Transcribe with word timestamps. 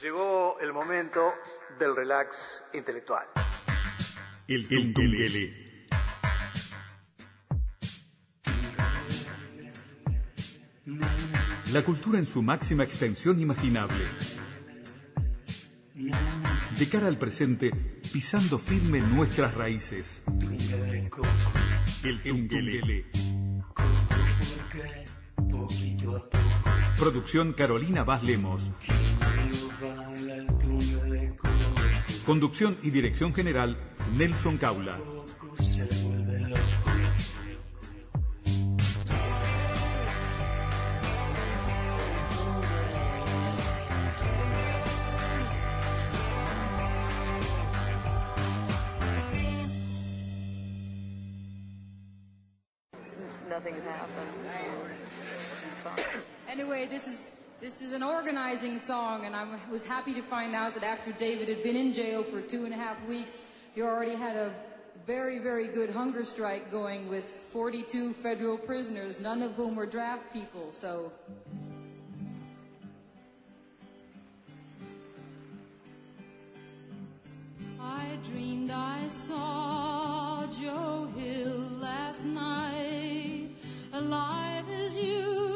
Llegó 0.00 0.58
el 0.60 0.72
momento 0.72 1.32
del 1.78 1.94
relax 1.94 2.36
intelectual. 2.72 3.26
El 4.48 4.68
Tungele. 4.68 5.86
La 11.72 11.82
cultura 11.82 12.18
en 12.18 12.26
su 12.26 12.42
máxima 12.42 12.82
extensión 12.82 13.40
imaginable. 13.40 14.04
De 15.94 16.88
cara 16.90 17.06
al 17.06 17.18
presente, 17.18 17.70
pisando 18.12 18.58
firme 18.58 19.00
nuestras 19.00 19.54
raíces. 19.54 20.22
El 22.02 22.20
Tungele. 22.22 23.13
Producción 27.04 27.52
Carolina 27.52 28.02
Vaz 28.02 28.22
Lemos. 28.22 28.70
Conducción 32.24 32.78
y 32.82 32.88
dirección 32.88 33.34
general, 33.34 33.76
Nelson 34.16 34.56
Caula. 34.56 34.98
Find 60.54 60.66
out 60.66 60.80
that 60.80 60.86
after 60.86 61.10
David 61.12 61.48
had 61.48 61.64
been 61.64 61.74
in 61.74 61.92
jail 61.92 62.22
for 62.22 62.40
two 62.40 62.64
and 62.64 62.72
a 62.72 62.76
half 62.76 62.96
weeks, 63.08 63.40
he 63.74 63.82
already 63.82 64.14
had 64.14 64.36
a 64.36 64.52
very, 65.04 65.40
very 65.40 65.66
good 65.66 65.90
hunger 65.90 66.24
strike 66.24 66.70
going 66.70 67.08
with 67.08 67.24
42 67.24 68.12
federal 68.12 68.56
prisoners, 68.56 69.20
none 69.20 69.42
of 69.42 69.52
whom 69.54 69.74
were 69.74 69.86
draft 69.86 70.32
people. 70.32 70.70
So. 70.70 71.10
I 77.80 78.16
dreamed 78.22 78.70
I 78.70 79.08
saw 79.08 80.46
Joe 80.46 81.08
Hill 81.16 81.68
last 81.80 82.26
night, 82.26 83.48
alive 83.92 84.64
as 84.70 84.96
you 84.96 85.53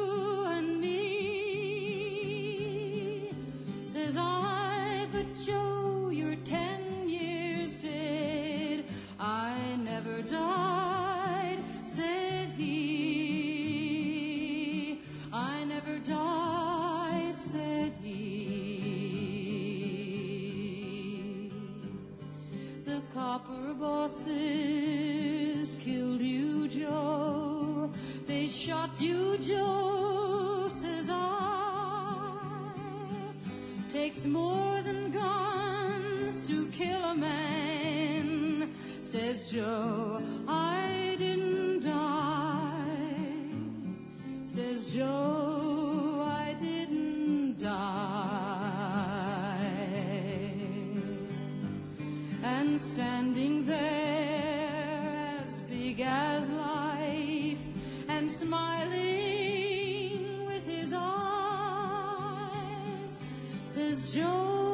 Takes 34.09 34.25
more 34.27 34.81
than 34.81 35.11
guns 35.11 36.49
to 36.49 36.67
kill 36.69 37.05
a 37.05 37.15
man, 37.15 38.73
says 38.73 39.53
Joe. 39.53 40.23
I 40.49 41.15
didn't 41.19 41.81
die, 41.81 42.87
says 44.47 44.95
Joe. 44.95 46.25
I 46.27 46.57
didn't 46.59 47.59
die 47.59 47.69
and 52.45 52.81
standing 52.81 53.67
there 53.67 55.39
as 55.43 55.61
big 55.69 56.01
as 56.01 56.51
life 56.51 57.67
and 58.09 58.31
smiling 58.31 58.88
says 63.79 64.13
Joe 64.13 64.68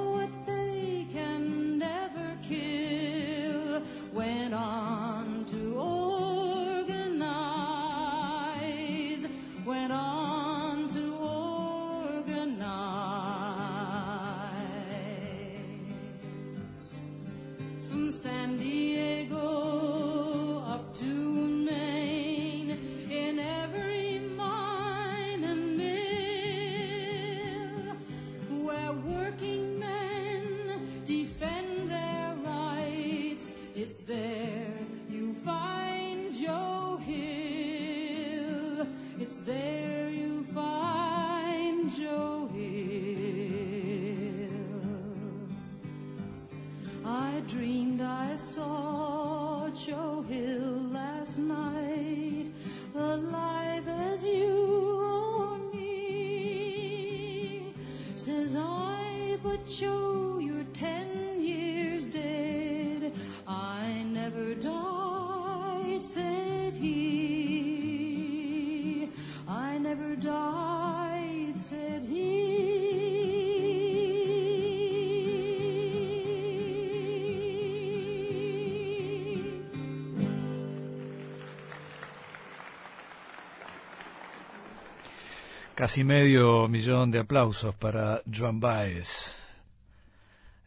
Casi 85.74 86.04
medio 86.04 86.68
millón 86.68 87.10
de 87.10 87.18
aplausos 87.18 87.74
para 87.74 88.22
Joan 88.32 88.60
Baez. 88.60 89.34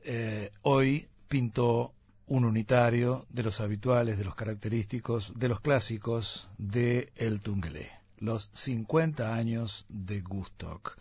Eh, 0.03 0.51
hoy 0.63 1.07
pintó 1.29 1.93
un 2.27 2.43
unitario 2.43 3.25
de 3.29 3.43
los 3.43 3.61
habituales, 3.61 4.17
de 4.17 4.25
los 4.25 4.35
característicos, 4.35 5.31
de 5.33 5.47
los 5.47 5.61
clásicos 5.61 6.49
de 6.57 7.13
El 7.15 7.39
Tungelé, 7.39 7.89
los 8.17 8.49
50 8.51 9.33
años 9.33 9.85
de 9.87 10.19
Gustock. 10.19 10.97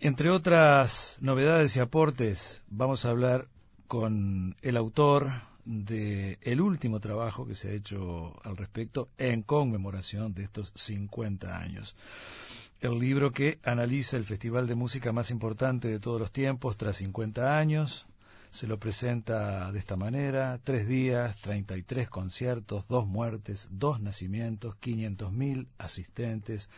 Entre 0.00 0.30
otras 0.30 1.18
novedades 1.20 1.76
y 1.76 1.80
aportes, 1.80 2.62
vamos 2.70 3.04
a 3.04 3.10
hablar 3.10 3.48
con 3.88 4.56
el 4.62 4.78
autor 4.78 5.28
de 5.66 6.38
el 6.40 6.62
último 6.62 6.98
trabajo 6.98 7.46
que 7.46 7.54
se 7.54 7.68
ha 7.68 7.72
hecho 7.72 8.40
al 8.42 8.56
respecto 8.56 9.10
en 9.18 9.42
conmemoración 9.42 10.32
de 10.32 10.44
estos 10.44 10.72
50 10.74 11.58
años. 11.58 11.94
El 12.80 13.00
libro 13.00 13.32
que 13.32 13.58
analiza 13.64 14.16
el 14.16 14.24
festival 14.24 14.68
de 14.68 14.76
música 14.76 15.10
más 15.10 15.32
importante 15.32 15.88
de 15.88 15.98
todos 15.98 16.20
los 16.20 16.30
tiempos 16.30 16.76
tras 16.76 16.98
50 16.98 17.58
años. 17.58 18.06
Se 18.50 18.68
lo 18.68 18.78
presenta 18.78 19.72
de 19.72 19.80
esta 19.80 19.96
manera, 19.96 20.60
tres 20.62 20.86
días, 20.86 21.40
33 21.40 22.08
conciertos, 22.08 22.86
dos 22.86 23.04
muertes, 23.04 23.66
dos 23.72 24.00
nacimientos, 24.00 24.76
500.000 24.80 25.66
asistentes, 25.76 26.70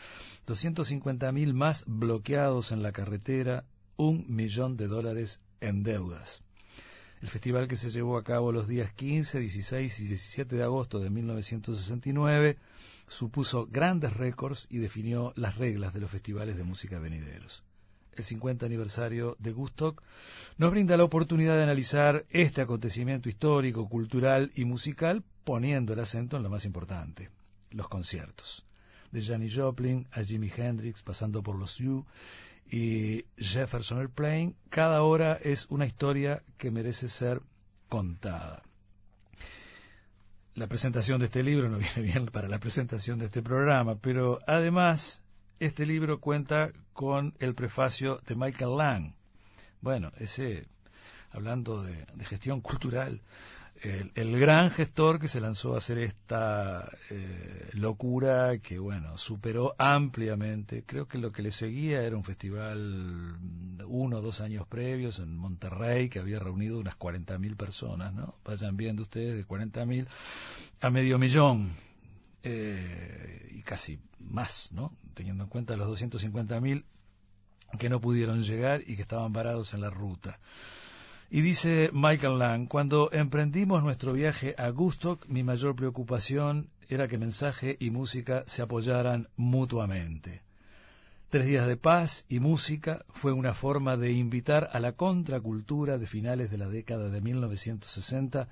250.000 0.47 1.52
más 1.52 1.85
bloqueados 1.87 2.73
en 2.73 2.82
la 2.82 2.93
carretera, 2.93 3.64
un 3.99 4.25
millón 4.26 4.79
de 4.79 4.88
dólares 4.88 5.38
en 5.61 5.82
deudas. 5.82 6.43
El 7.20 7.29
festival 7.29 7.69
que 7.69 7.76
se 7.76 7.91
llevó 7.91 8.17
a 8.17 8.25
cabo 8.25 8.53
los 8.53 8.67
días 8.67 8.91
15, 8.94 9.38
16 9.38 10.00
y 10.00 10.06
17 10.06 10.56
de 10.56 10.62
agosto 10.62 10.99
de 10.99 11.11
1969 11.11 12.56
supuso 13.11 13.67
grandes 13.67 14.15
récords 14.15 14.67
y 14.71 14.79
definió 14.79 15.33
las 15.35 15.57
reglas 15.59 15.93
de 15.93 16.01
los 16.01 16.11
festivales 16.11 16.57
de 16.57 16.62
música 16.62 16.99
venideros. 16.99 17.65
El 18.12 18.25
50 18.25 18.67
aniversario 18.67 19.37
de 19.41 19.53
Gustock 19.53 20.03
nos 20.59 20.71
brinda 20.71 20.97
la 20.97 21.05
oportunidad 21.05 21.57
de 21.57 21.65
analizar 21.65 22.25
este 22.31 22.61
acontecimiento 22.61 23.29
histórico, 23.29 23.89
cultural 23.89 24.53
y 24.55 24.65
musical, 24.65 25.25
poniendo 25.45 25.93
el 25.93 26.01
acento 26.01 26.37
en 26.37 26.45
lo 26.45 26.51
más 26.51 26.65
importante, 26.65 27.31
los 27.71 27.89
conciertos. 27.89 28.65
De 29.11 29.23
Janis 29.23 29.56
Joplin 29.56 30.06
a 30.13 30.23
Jimi 30.23 30.51
Hendrix, 30.56 31.03
pasando 31.03 31.43
por 31.43 31.59
los 31.59 31.79
You 31.79 32.06
y 32.71 33.25
Jefferson 33.37 33.99
Airplane, 33.99 34.55
cada 34.69 35.03
hora 35.03 35.35
es 35.43 35.67
una 35.69 35.87
historia 35.87 36.45
que 36.59 36.71
merece 36.71 37.09
ser 37.09 37.43
contada. 37.89 38.63
La 40.55 40.67
presentación 40.67 41.20
de 41.20 41.26
este 41.26 41.43
libro 41.43 41.69
no 41.69 41.79
viene 41.79 42.02
bien 42.02 42.26
para 42.26 42.49
la 42.49 42.58
presentación 42.58 43.19
de 43.19 43.26
este 43.26 43.43
programa, 43.43 43.97
pero 43.97 44.41
además 44.47 45.23
este 45.61 45.87
libro 45.87 46.20
cuenta 46.20 46.73
con 46.93 47.35
el 47.38 47.55
prefacio 47.55 48.20
de 48.26 48.35
Michael 48.35 48.76
Lang. 48.76 49.14
Bueno, 49.81 50.12
ese, 50.19 50.67
hablando 51.31 51.82
de, 51.82 52.05
de 52.14 52.25
gestión 52.25 52.61
cultural, 52.61 53.23
el, 53.82 54.38
gran 54.38 54.71
gestor 54.71 55.19
que 55.19 55.29
se 55.29 55.41
lanzó 55.41 55.75
a 55.75 55.79
hacer 55.79 55.99
esta 55.99 56.91
eh, 57.09 57.71
locura 57.73 58.59
que, 58.59 58.79
bueno, 58.79 59.17
superó 59.17 59.75
ampliamente. 59.79 60.85
Creo 60.87 61.09
que 61.09 61.19
lo 61.19 61.32
que 61.32 61.43
le 61.43 61.50
seguía 61.50 62.03
era 62.03 62.17
un 62.17 62.25
festival 62.25 63.38
uno 63.87 64.19
o 64.19 64.21
dos 64.21 64.41
años 64.41 64.67
previos 64.67 65.19
en 65.19 65.37
Monterrey 65.37 66.09
que 66.09 66.19
había 66.19 66.38
reunido 66.38 66.79
unas 66.79 66.99
40.000 66.99 67.56
personas, 67.56 68.12
¿no? 68.12 68.35
Vayan 68.44 68.77
viendo 68.77 69.03
ustedes 69.03 69.37
de 69.37 69.47
40.000 69.47 70.06
a 70.82 70.91
medio 70.91 71.19
millón 71.19 71.71
eh, 72.43 73.50
y 73.50 73.62
casi 73.62 73.99
más, 74.19 74.71
¿no? 74.73 74.93
Teniendo 75.15 75.44
en 75.44 75.50
cuenta 75.50 75.77
los 75.77 76.00
250.000 76.00 76.85
que 77.79 77.88
no 77.88 78.00
pudieron 78.00 78.43
llegar 78.43 78.82
y 78.87 78.97
que 78.97 79.03
estaban 79.03 79.32
varados 79.32 79.75
en 79.75 79.81
la 79.81 79.91
ruta. 79.91 80.38
Y 81.32 81.43
dice 81.43 81.91
Michael 81.93 82.41
Lang, 82.41 82.67
cuando 82.67 83.09
emprendimos 83.12 83.85
nuestro 83.85 84.15
viaje 84.15 84.56
a 84.59 84.69
Gustock, 84.71 85.29
mi 85.29 85.44
mayor 85.44 85.77
preocupación 85.77 86.71
era 86.88 87.06
que 87.06 87.19
mensaje 87.19 87.77
y 87.79 87.91
música 87.91 88.43
se 88.49 88.62
apoyaran 88.62 89.29
mutuamente. 89.37 90.43
Tres 91.29 91.47
días 91.47 91.69
de 91.69 91.77
paz 91.77 92.25
y 92.29 92.41
música 92.41 93.05
fue 93.11 93.32
una 93.32 93.55
forma 93.55 93.97
de 93.97 94.11
invitar 94.11 94.71
a 94.73 94.81
la 94.81 94.94
contracultura 94.94 95.99
de 95.99 96.06
finales 96.09 96.50
de 96.50 96.59
la 96.59 96.69
década 96.69 97.11
de 97.11 97.21
1960 97.21 98.49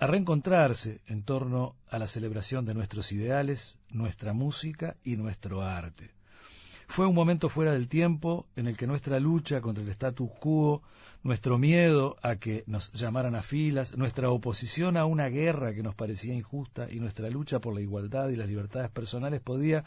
a 0.00 0.06
reencontrarse 0.08 1.00
en 1.06 1.22
torno 1.22 1.76
a 1.88 2.00
la 2.00 2.08
celebración 2.08 2.64
de 2.64 2.74
nuestros 2.74 3.12
ideales, 3.12 3.76
nuestra 3.90 4.32
música 4.32 4.96
y 5.04 5.16
nuestro 5.16 5.62
arte. 5.62 6.17
Fue 6.88 7.06
un 7.06 7.14
momento 7.14 7.48
fuera 7.50 7.72
del 7.72 7.86
tiempo 7.86 8.46
en 8.56 8.66
el 8.66 8.76
que 8.76 8.86
nuestra 8.86 9.20
lucha 9.20 9.60
contra 9.60 9.84
el 9.84 9.90
status 9.90 10.30
quo, 10.40 10.82
nuestro 11.22 11.58
miedo 11.58 12.16
a 12.22 12.36
que 12.36 12.64
nos 12.66 12.90
llamaran 12.92 13.36
a 13.36 13.42
filas, 13.42 13.96
nuestra 13.96 14.30
oposición 14.30 14.96
a 14.96 15.04
una 15.04 15.28
guerra 15.28 15.74
que 15.74 15.82
nos 15.82 15.94
parecía 15.94 16.34
injusta 16.34 16.90
y 16.90 16.98
nuestra 16.98 17.28
lucha 17.28 17.60
por 17.60 17.74
la 17.74 17.82
igualdad 17.82 18.30
y 18.30 18.36
las 18.36 18.48
libertades 18.48 18.90
personales 18.90 19.42
podía 19.42 19.84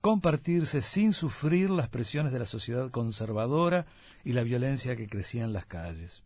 compartirse 0.00 0.82
sin 0.82 1.12
sufrir 1.12 1.70
las 1.70 1.88
presiones 1.88 2.32
de 2.32 2.40
la 2.40 2.46
sociedad 2.46 2.90
conservadora 2.90 3.86
y 4.24 4.32
la 4.32 4.42
violencia 4.42 4.96
que 4.96 5.08
crecía 5.08 5.44
en 5.44 5.52
las 5.52 5.66
calles. 5.66 6.24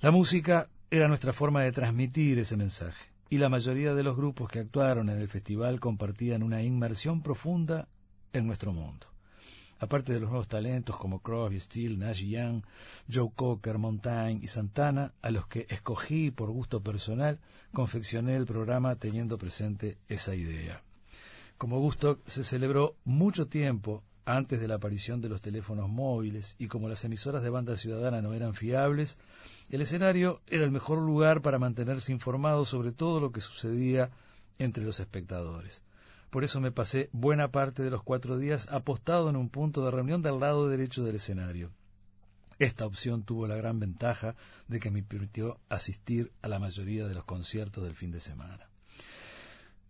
La 0.00 0.10
música 0.10 0.70
era 0.90 1.08
nuestra 1.08 1.34
forma 1.34 1.62
de 1.62 1.72
transmitir 1.72 2.38
ese 2.38 2.56
mensaje, 2.56 3.12
y 3.28 3.36
la 3.36 3.50
mayoría 3.50 3.94
de 3.94 4.02
los 4.02 4.16
grupos 4.16 4.48
que 4.48 4.60
actuaron 4.60 5.10
en 5.10 5.20
el 5.20 5.28
festival 5.28 5.78
compartían 5.78 6.42
una 6.42 6.62
inmersión 6.62 7.22
profunda 7.22 7.86
en 8.32 8.46
nuestro 8.46 8.72
mundo 8.72 9.15
aparte 9.78 10.12
de 10.12 10.20
los 10.20 10.30
nuevos 10.30 10.48
talentos 10.48 10.96
como 10.96 11.20
Crosby, 11.20 11.60
Steele, 11.60 11.96
Nash 11.96 12.24
Young, 12.24 12.62
Joe 13.12 13.30
Cocker, 13.34 13.78
Montaigne 13.78 14.40
y 14.42 14.48
Santana, 14.48 15.12
a 15.22 15.30
los 15.30 15.46
que 15.46 15.66
escogí 15.68 16.30
por 16.30 16.50
gusto 16.50 16.82
personal, 16.82 17.40
confeccioné 17.72 18.36
el 18.36 18.46
programa 18.46 18.96
teniendo 18.96 19.38
presente 19.38 19.98
esa 20.08 20.34
idea. 20.34 20.82
Como 21.58 21.80
gusto 21.80 22.20
se 22.26 22.44
celebró 22.44 22.96
mucho 23.04 23.46
tiempo 23.46 24.02
antes 24.26 24.60
de 24.60 24.68
la 24.68 24.74
aparición 24.74 25.20
de 25.20 25.28
los 25.28 25.40
teléfonos 25.40 25.88
móviles 25.88 26.56
y 26.58 26.66
como 26.66 26.88
las 26.88 27.04
emisoras 27.04 27.42
de 27.42 27.50
banda 27.50 27.76
ciudadana 27.76 28.20
no 28.20 28.34
eran 28.34 28.54
fiables, 28.54 29.18
el 29.70 29.80
escenario 29.80 30.42
era 30.48 30.64
el 30.64 30.72
mejor 30.72 30.98
lugar 30.98 31.42
para 31.42 31.58
mantenerse 31.58 32.12
informado 32.12 32.64
sobre 32.64 32.92
todo 32.92 33.20
lo 33.20 33.30
que 33.30 33.40
sucedía 33.40 34.10
entre 34.58 34.84
los 34.84 35.00
espectadores. 35.00 35.82
Por 36.30 36.44
eso 36.44 36.60
me 36.60 36.70
pasé 36.72 37.08
buena 37.12 37.50
parte 37.50 37.82
de 37.82 37.90
los 37.90 38.02
cuatro 38.02 38.38
días 38.38 38.68
apostado 38.70 39.30
en 39.30 39.36
un 39.36 39.48
punto 39.48 39.82
de 39.84 39.90
reunión 39.90 40.20
del 40.22 40.40
lado 40.40 40.68
derecho 40.68 41.02
del 41.04 41.16
escenario. 41.16 41.70
Esta 42.58 42.86
opción 42.86 43.22
tuvo 43.22 43.46
la 43.46 43.56
gran 43.56 43.78
ventaja 43.78 44.34
de 44.66 44.80
que 44.80 44.90
me 44.90 45.02
permitió 45.02 45.60
asistir 45.68 46.32
a 46.42 46.48
la 46.48 46.58
mayoría 46.58 47.06
de 47.06 47.12
los 47.14 47.24
conciertos 47.24 47.84
del 47.84 47.94
fin 47.94 48.10
de 48.10 48.20
semana. 48.20 48.68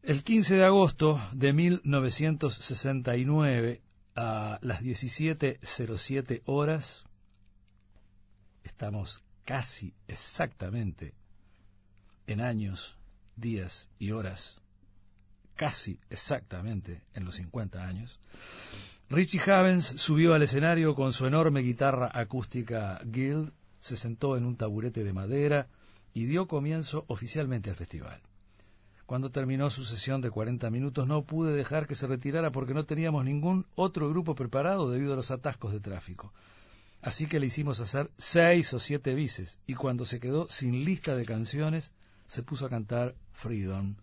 El 0.03 0.25
15 0.25 0.57
de 0.57 0.65
agosto 0.65 1.21
de 1.33 1.53
1969, 1.53 3.83
a 4.15 4.59
las 4.63 4.83
17.07 4.83 6.43
horas, 6.45 7.05
estamos 8.65 9.23
casi 9.45 9.95
exactamente 10.09 11.15
en 12.27 12.41
años, 12.41 12.97
días 13.37 13.89
y 13.99 14.11
horas 14.11 14.61
casi 15.57 15.99
exactamente 16.11 17.03
en 17.15 17.25
los 17.25 17.37
50 17.37 17.85
años, 17.85 18.21
Richie 19.09 19.41
Havens 19.51 19.85
subió 19.97 20.35
al 20.35 20.43
escenario 20.43 20.95
con 20.95 21.13
su 21.13 21.27
enorme 21.27 21.61
guitarra 21.61 22.11
acústica 22.13 23.01
Guild, 23.05 23.53
se 23.81 23.97
sentó 23.97 24.37
en 24.37 24.45
un 24.45 24.57
taburete 24.57 25.05
de 25.05 25.13
madera 25.13 25.69
y 26.13 26.27
dio 26.27 26.49
comienzo 26.49 27.05
oficialmente 27.09 27.71
al 27.71 27.77
festival. 27.77 28.21
Cuando 29.07 29.31
terminó 29.31 29.71
su 29.71 29.85
sesión 29.85 30.21
de 30.21 30.31
40 30.31 30.69
minutos 30.71 31.07
no 31.07 31.23
pude 31.23 31.53
dejar 31.53 31.87
que 31.87 31.95
se 31.95 32.09
retirara 32.09 32.51
porque 32.51 32.75
no 32.75 32.85
teníamos 32.85 33.25
ningún 33.25 33.67
otro 33.77 34.09
grupo 34.09 34.35
preparado 34.35 34.91
debido 34.91 35.13
a 35.13 35.17
los 35.17 35.31
atascos 35.31 35.73
de 35.73 35.79
tráfico. 35.79 36.33
Así 37.01 37.27
que 37.29 37.39
le 37.39 37.47
hicimos 37.47 37.79
hacer 37.79 38.11
seis 38.19 38.73
o 38.75 38.81
siete 38.81 39.15
bices 39.15 39.61
y 39.69 39.75
cuando 39.75 40.05
se 40.05 40.19
quedó 40.19 40.49
sin 40.49 40.85
lista 40.85 41.15
de 41.15 41.25
canciones 41.25 41.93
se 42.27 42.43
puso 42.43 42.67
a 42.67 42.71
cantar 42.71 43.15
Freedom 43.33 43.95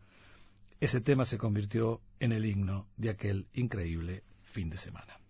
ese 0.83 0.99
tema 0.99 1.23
se 1.23 1.37
convirtió 1.37 2.01
en 2.19 2.33
el 2.33 2.45
himno 2.45 2.87
de 2.97 3.09
aquel 3.09 3.47
increíble 3.53 4.23
fin 4.43 4.69
de 4.69 4.77
semana. 4.77 5.22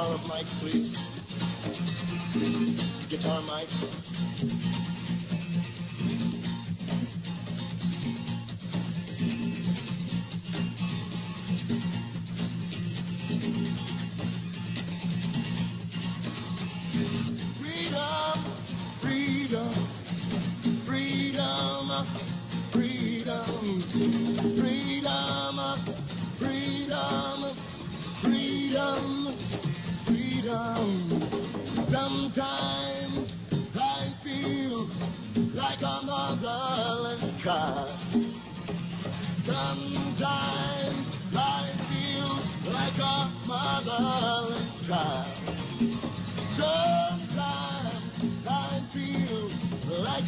guitar 0.00 0.18
mic, 0.28 0.46
please. 0.60 0.96
Guitar 3.10 3.42
mic. 3.42 4.29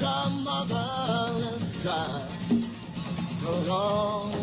come, 0.02 0.42
mother, 0.42 0.88
and 1.48 1.62
cry. 1.80 2.22
Go 3.44 3.72
on. 3.72 4.41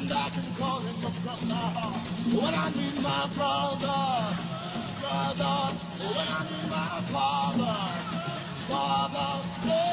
and 0.00 0.12
I 0.12 0.30
can 0.30 0.54
call 0.54 0.80
him 0.80 1.04
up 1.04 1.12
from 1.12 1.48
my 1.48 1.54
heart. 1.54 2.00
When 2.30 2.54
I 2.54 2.70
need 2.70 3.02
my 3.02 3.28
brother, 3.34 4.36
brother, 5.00 5.74
when 5.98 6.28
I 6.28 6.42
need 6.50 6.70
my 6.70 7.00
father, 7.10 7.76
father. 8.68 9.87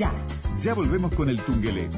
ya. 0.00 0.10
Ya 0.62 0.72
volvemos 0.74 1.14
con 1.14 1.28
el 1.28 1.38
Tungelé. 1.40 1.88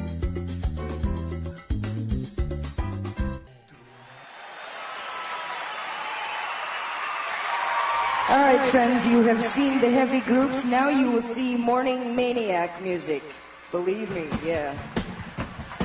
All 8.29 8.39
right, 8.39 8.71
friends, 8.71 9.07
you 9.07 9.23
have 9.23 9.43
seen 9.43 9.81
the 9.81 9.91
heavy 9.91 10.21
groups. 10.21 10.65
Now 10.65 10.89
you 10.89 11.11
will 11.11 11.23
see 11.23 11.55
morning 11.55 12.17
maniac 12.17 12.83
music. 12.83 13.23
Believe 13.71 14.11
me, 14.11 14.27
yeah. 14.45 14.75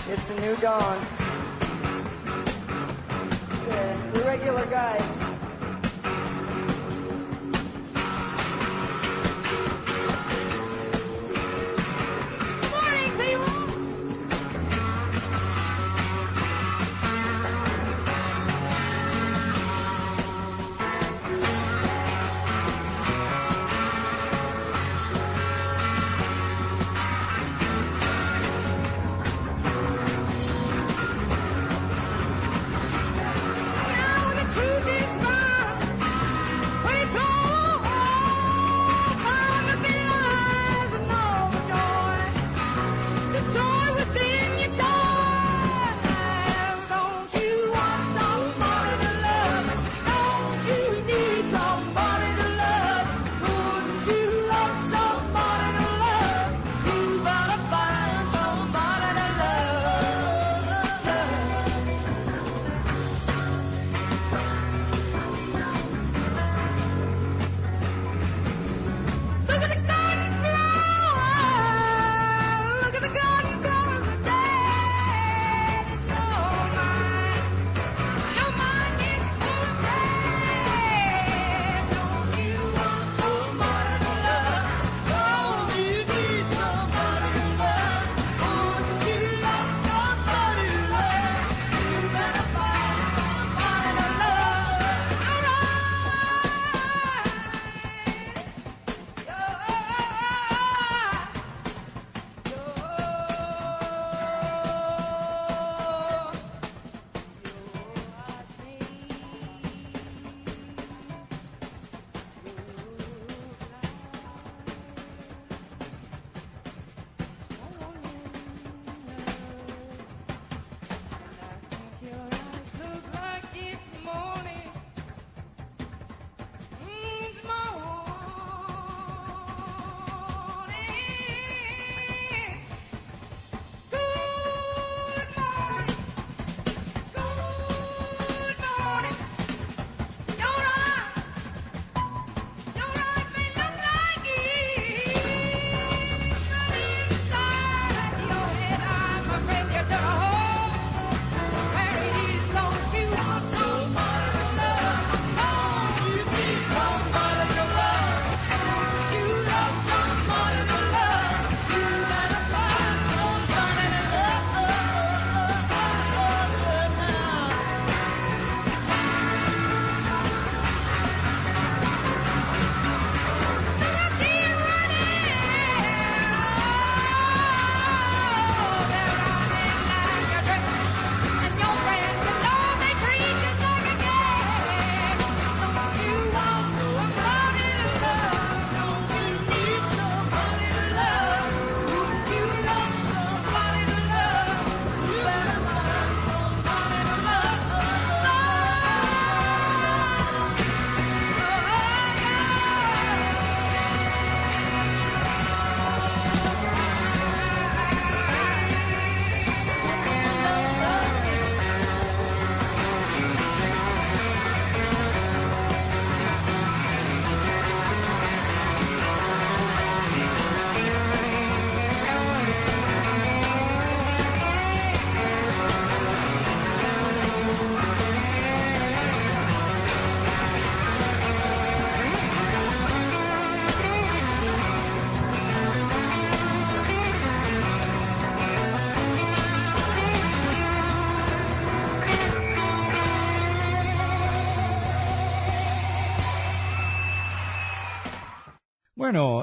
It's 0.09 0.27
the 0.27 0.39
new 0.41 0.55
dawn. 0.57 0.97
The 4.13 4.23
regular 4.25 4.65
guys. 4.67 5.26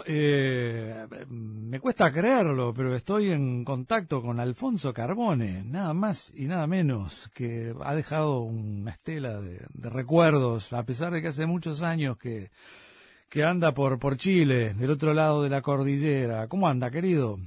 Eh, 0.06 1.06
me 1.28 1.80
cuesta 1.80 2.12
creerlo, 2.12 2.72
pero 2.74 2.94
estoy 2.94 3.30
en 3.30 3.64
contacto 3.64 4.20
con 4.22 4.40
Alfonso 4.40 4.92
Carbone, 4.92 5.62
nada 5.64 5.94
más 5.94 6.32
y 6.34 6.46
nada 6.46 6.66
menos, 6.66 7.28
que 7.34 7.74
ha 7.82 7.94
dejado 7.94 8.40
una 8.40 8.90
estela 8.92 9.40
de, 9.40 9.60
de 9.72 9.90
recuerdos, 9.90 10.72
a 10.72 10.84
pesar 10.84 11.12
de 11.12 11.22
que 11.22 11.28
hace 11.28 11.46
muchos 11.46 11.82
años 11.82 12.16
que, 12.18 12.50
que 13.28 13.44
anda 13.44 13.72
por, 13.72 13.98
por 13.98 14.16
Chile, 14.16 14.74
del 14.74 14.90
otro 14.90 15.12
lado 15.14 15.42
de 15.42 15.50
la 15.50 15.62
cordillera. 15.62 16.46
¿Cómo 16.48 16.68
anda, 16.68 16.90
querido? 16.90 17.38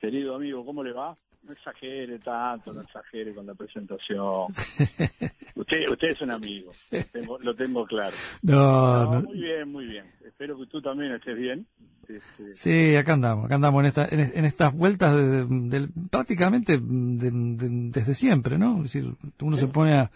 Querido 0.00 0.34
amigo, 0.36 0.64
¿cómo 0.64 0.82
le 0.82 0.92
va? 0.92 1.14
No 1.42 1.52
exagere 1.52 2.18
tanto, 2.18 2.72
no 2.72 2.80
exagere 2.80 3.32
con 3.32 3.46
la 3.46 3.54
presentación. 3.54 4.48
usted, 5.54 5.88
usted 5.88 6.08
es 6.08 6.20
un 6.20 6.32
amigo, 6.32 6.72
lo 6.90 7.04
tengo, 7.04 7.38
lo 7.38 7.54
tengo 7.54 7.86
claro. 7.86 8.16
No, 8.42 9.04
No, 9.04 9.12
no. 9.14 9.22
muy 9.22 9.38
bien, 9.38 9.70
muy 9.70 9.86
bien. 9.86 10.04
Espero 10.38 10.58
que 10.58 10.66
tú 10.66 10.82
también 10.82 11.12
estés 11.12 11.34
bien. 11.34 11.66
Este, 12.06 12.52
Sí, 12.52 12.94
acá 12.94 13.14
andamos, 13.14 13.46
acá 13.46 13.54
andamos 13.54 13.80
en, 13.80 13.86
esta, 13.86 14.04
en, 14.10 14.20
en 14.20 14.44
estas 14.44 14.74
vueltas 14.74 15.16
de, 15.16 15.46
de- 15.46 15.88
prácticamente 16.10 16.76
de- 16.78 17.30
de- 17.30 17.90
desde 17.90 18.12
siempre, 18.12 18.58
¿no? 18.58 18.76
Es 18.76 18.92
decir, 18.92 19.14
uno 19.40 19.56
se 19.56 19.66
pone 19.66 19.94
a, 19.94 20.10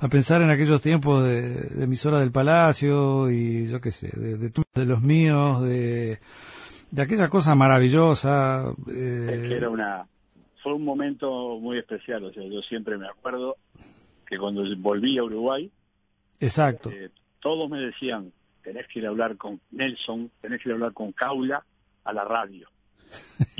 a 0.00 0.08
pensar 0.08 0.42
en 0.42 0.50
aquellos 0.50 0.82
tiempos 0.82 1.24
de, 1.24 1.82
emisora 1.82 2.20
del 2.20 2.30
Palacio 2.30 3.30
y 3.30 3.66
yo 3.66 3.80
qué 3.80 3.90
sé, 3.90 4.08
de, 4.14 4.36
de, 4.36 4.84
los 4.84 5.00
míos, 5.02 5.62
de, 5.62 6.18
de 6.90 7.02
aquella 7.02 7.30
cosa 7.30 7.54
maravillosa. 7.54 8.66
eh, 8.94 9.30
es 9.32 9.48
que 9.48 9.56
era 9.56 9.70
una, 9.70 10.06
fue 10.62 10.74
un 10.74 10.84
momento 10.84 11.58
muy 11.58 11.78
especial. 11.78 12.22
O 12.24 12.32
sea, 12.34 12.42
yo 12.44 12.60
siempre 12.60 12.98
me 12.98 13.08
acuerdo 13.08 13.56
que 14.26 14.36
cuando 14.36 14.62
volví 14.76 15.16
a 15.16 15.24
Uruguay, 15.24 15.70
exacto. 16.38 16.90
eh, 16.90 17.08
todos 17.40 17.70
me 17.70 17.78
decían, 17.78 18.30
tenés 18.64 18.86
que 18.88 18.98
ir 19.00 19.06
a 19.06 19.10
hablar 19.10 19.36
con 19.36 19.60
Nelson, 19.70 20.30
tenés 20.40 20.60
que 20.62 20.68
ir 20.70 20.72
a 20.72 20.76
hablar 20.76 20.92
con 20.92 21.12
Caula 21.12 21.62
a 22.04 22.12
la 22.12 22.24
radio. 22.24 22.68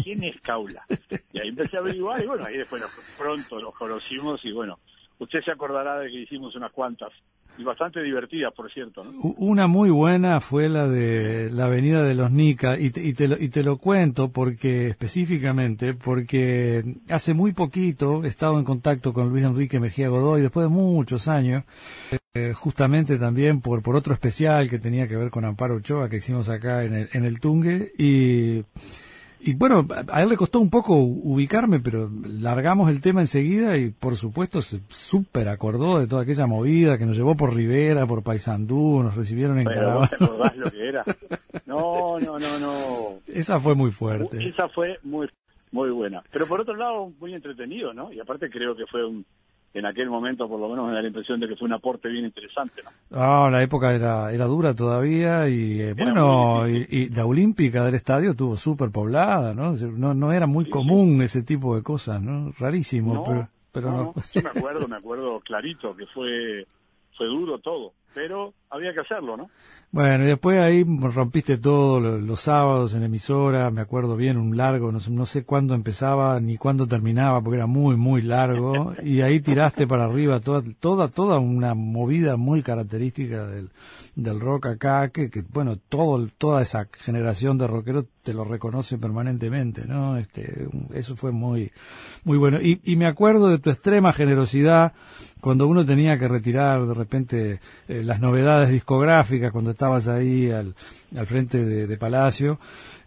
¿Quién 0.03 0.25
es 0.25 0.41
Caula? 0.41 0.85
Y 1.33 1.41
ahí 1.41 1.49
empecé 1.49 1.77
a 1.77 1.81
averiguar 1.81 2.23
y 2.23 2.27
bueno, 2.27 2.45
ahí 2.45 2.57
después 2.57 2.83
nos- 2.83 3.15
pronto 3.19 3.61
nos 3.61 3.75
conocimos 3.75 4.45
y 4.45 4.53
bueno, 4.53 4.79
usted 5.19 5.41
se 5.43 5.51
acordará 5.53 6.01
de 6.01 6.11
que 6.11 6.21
hicimos 6.23 6.57
unas 6.57 6.73
cuantas 6.73 7.13
y 7.57 7.63
bastante 7.63 8.03
divertidas, 8.03 8.53
por 8.53 8.69
cierto, 8.73 9.05
¿no? 9.05 9.13
Una 9.39 9.69
muy 9.69 9.89
buena 9.91 10.41
fue 10.41 10.69
la 10.69 10.89
de 10.89 11.51
la 11.53 11.67
Avenida 11.67 12.03
de 12.03 12.17
los 12.17 12.33
Nica 12.33 12.77
y 12.81 12.91
te, 12.91 13.05
y 13.05 13.13
te 13.15 13.29
lo, 13.29 13.37
y 13.41 13.49
te 13.49 13.63
lo 13.63 13.77
cuento 13.79 14.33
porque 14.33 14.89
específicamente 14.89 15.95
porque 15.95 16.83
hace 17.09 17.33
muy 17.33 17.53
poquito 17.53 18.25
he 18.25 18.29
estado 18.29 18.59
en 18.59 18.65
contacto 18.65 19.13
con 19.13 19.29
Luis 19.29 19.45
Enrique 19.45 19.79
Mejía 19.79 20.09
Godoy 20.09 20.43
después 20.43 20.65
de 20.67 20.71
muchos 20.75 21.29
años 21.29 21.63
eh, 22.35 22.53
justamente 22.53 23.17
también 23.17 23.61
por 23.61 23.81
por 23.81 23.95
otro 23.95 24.13
especial 24.13 24.69
que 24.69 24.81
tenía 24.81 25.07
que 25.07 25.17
ver 25.17 25.31
con 25.31 25.45
Amparo 25.45 25.77
Ochoa 25.77 26.09
que 26.09 26.17
hicimos 26.17 26.49
acá 26.49 26.83
en 26.83 26.95
el, 26.95 27.09
en 27.13 27.25
el 27.25 27.39
Tungue 27.39 27.93
y 27.97 28.65
y 29.47 29.55
bueno, 29.55 29.87
a 30.11 30.23
él 30.23 30.31
le 30.31 30.37
costó 30.39 30.59
un 30.59 30.71
poco 30.71 30.95
ubicarme, 30.97 31.79
pero 31.79 32.11
largamos 32.27 32.91
el 32.91 33.03
tema 33.03 33.21
enseguida 33.21 33.77
y 33.77 33.91
por 33.91 34.17
supuesto 34.17 34.63
se 34.63 34.81
súper 34.89 35.49
acordó 35.49 36.01
de 36.01 36.07
toda 36.07 36.23
aquella 36.23 36.47
movida 36.47 36.97
que 36.97 37.05
nos 37.05 37.15
llevó 37.15 37.37
por 37.37 37.55
Rivera, 37.55 38.07
por 38.07 38.23
Paysandú, 38.23 39.03
nos 39.03 39.15
recibieron 39.15 39.59
en 39.59 39.67
lo 39.67 40.71
que 40.71 40.89
era. 40.89 41.05
No, 41.67 42.19
no, 42.21 42.39
no, 42.39 42.59
no. 42.59 43.19
Esa 43.27 43.61
fue 43.61 43.75
muy 43.75 43.91
fuerte. 43.91 44.49
Esa 44.49 44.69
fue 44.71 44.99
muy 45.03 45.29
muy 45.73 45.91
buena. 45.91 46.23
Pero 46.33 46.47
por 46.47 46.61
otro 46.61 46.75
lado, 46.75 47.13
muy 47.21 47.35
entretenido, 47.35 47.93
¿no? 47.93 48.13
Y 48.13 48.21
aparte 48.21 48.49
creo 48.49 48.75
que 48.75 48.87
fue 48.87 49.05
un, 49.05 49.27
en 49.75 49.87
aquel 49.87 50.09
momento 50.09 50.49
por 50.49 50.61
lo 50.61 50.69
menos 50.69 50.87
me 50.87 50.95
da 50.95 51.03
la 51.03 51.09
impresión 51.09 51.41
de 51.41 51.49
que 51.49 51.57
fue 51.57 51.67
un 51.67 51.75
aporte 51.75 52.09
bien 52.09 52.25
interesante, 52.25 52.81
¿no? 52.83 52.91
Ah, 53.11 53.49
la 53.51 53.61
época 53.63 53.93
era, 53.93 54.33
era 54.33 54.45
dura 54.47 54.73
todavía 54.73 55.49
y 55.49 55.81
eh, 55.81 55.95
bueno, 55.95 56.69
y, 56.69 56.87
y 56.89 57.09
la 57.11 57.27
olímpica 57.27 57.85
del 57.85 57.97
estadio 57.97 58.31
estuvo 58.31 58.57
súper 58.57 58.91
poblada, 58.91 59.53
¿no? 59.53 59.73
No, 59.73 60.15
no 60.15 60.33
era 60.33 60.47
muy 60.47 60.71
común 60.71 61.21
ese 61.23 61.43
tipo 61.43 61.75
de 61.75 61.83
cosas, 61.83 62.23
¿no? 62.23 62.53
Rarísimo, 62.57 63.15
No, 63.15 63.25
pero, 63.25 63.49
pero 63.73 63.91
no. 63.91 64.15
Sí, 64.33 64.41
me 64.41 64.51
acuerdo, 64.51 64.87
me 64.87 64.97
acuerdo 64.97 65.41
clarito 65.41 65.97
que 65.97 66.07
fue 66.07 66.67
fue 67.17 67.27
duro 67.27 67.59
todo, 67.59 67.93
pero 68.15 68.55
había 68.71 68.93
que 68.93 69.01
hacerlo, 69.01 69.37
¿no? 69.37 69.51
Bueno, 69.93 70.25
y 70.25 70.27
después 70.27 70.59
ahí 70.59 70.85
rompiste 70.85 71.59
todo 71.59 72.01
lo- 72.01 72.19
los 72.19 72.41
sábados 72.41 72.95
en 72.95 73.05
emisora, 73.05 73.71
me 73.71 73.81
acuerdo 73.81 74.17
bien, 74.17 74.37
un 74.39 74.57
largo, 74.57 74.91
no 74.91 74.99
sé, 74.99 75.11
no 75.13 75.25
sé 75.27 75.45
cuándo 75.45 75.75
empezaba 75.75 76.41
ni 76.41 76.57
cuándo 76.57 76.87
terminaba, 76.89 77.41
porque 77.41 77.59
era 77.59 77.67
muy, 77.67 77.97
muy 77.97 78.21
largo, 78.23 78.93
y 79.05 79.21
ahí 79.21 79.41
tiraste 79.41 79.87
para 79.87 80.05
arriba 80.07 80.41
toda, 80.41 80.63
toda, 80.81 81.09
toda 81.09 81.39
una 81.39 81.75
movida 81.75 82.37
muy 82.37 82.63
característica 82.63 83.47
del, 83.47 83.71
del 84.17 84.41
rock 84.41 84.67
acá, 84.67 85.11
que, 85.11 85.31
que 85.31 85.43
bueno, 85.43 85.77
todo, 85.89 86.27
toda 86.39 86.63
esa 86.63 86.89
generación 87.05 87.57
de 87.59 87.67
rockeros 87.69 88.07
te 88.25 88.35
lo 88.35 88.43
reconoce 88.45 88.99
permanentemente, 88.99 89.85
¿no? 89.87 90.17
Este, 90.17 90.67
eso 90.95 91.15
fue 91.15 91.31
muy, 91.31 91.71
muy 92.25 92.39
bueno. 92.39 92.59
Y, 92.61 92.81
y 92.85 92.97
me 92.97 93.07
acuerdo 93.07 93.49
de 93.51 93.59
tu 93.59 93.71
extrema 93.71 94.13
generosidad 94.13 94.93
cuando 95.41 95.67
uno 95.69 95.85
tenía 95.85 96.19
que 96.19 96.27
retirar 96.27 96.87
de 96.87 96.95
repente 96.95 97.61
eh, 97.87 98.03
las 98.03 98.19
novedades 98.21 98.71
discográficas, 98.71 99.53
cuando 99.53 99.71
estabas 99.73 100.09
ahí 100.09 100.51
al, 100.51 100.75
al 101.15 101.27
frente 101.27 101.65
de, 101.67 101.87
de 101.87 101.97
Palacio, 101.99 102.59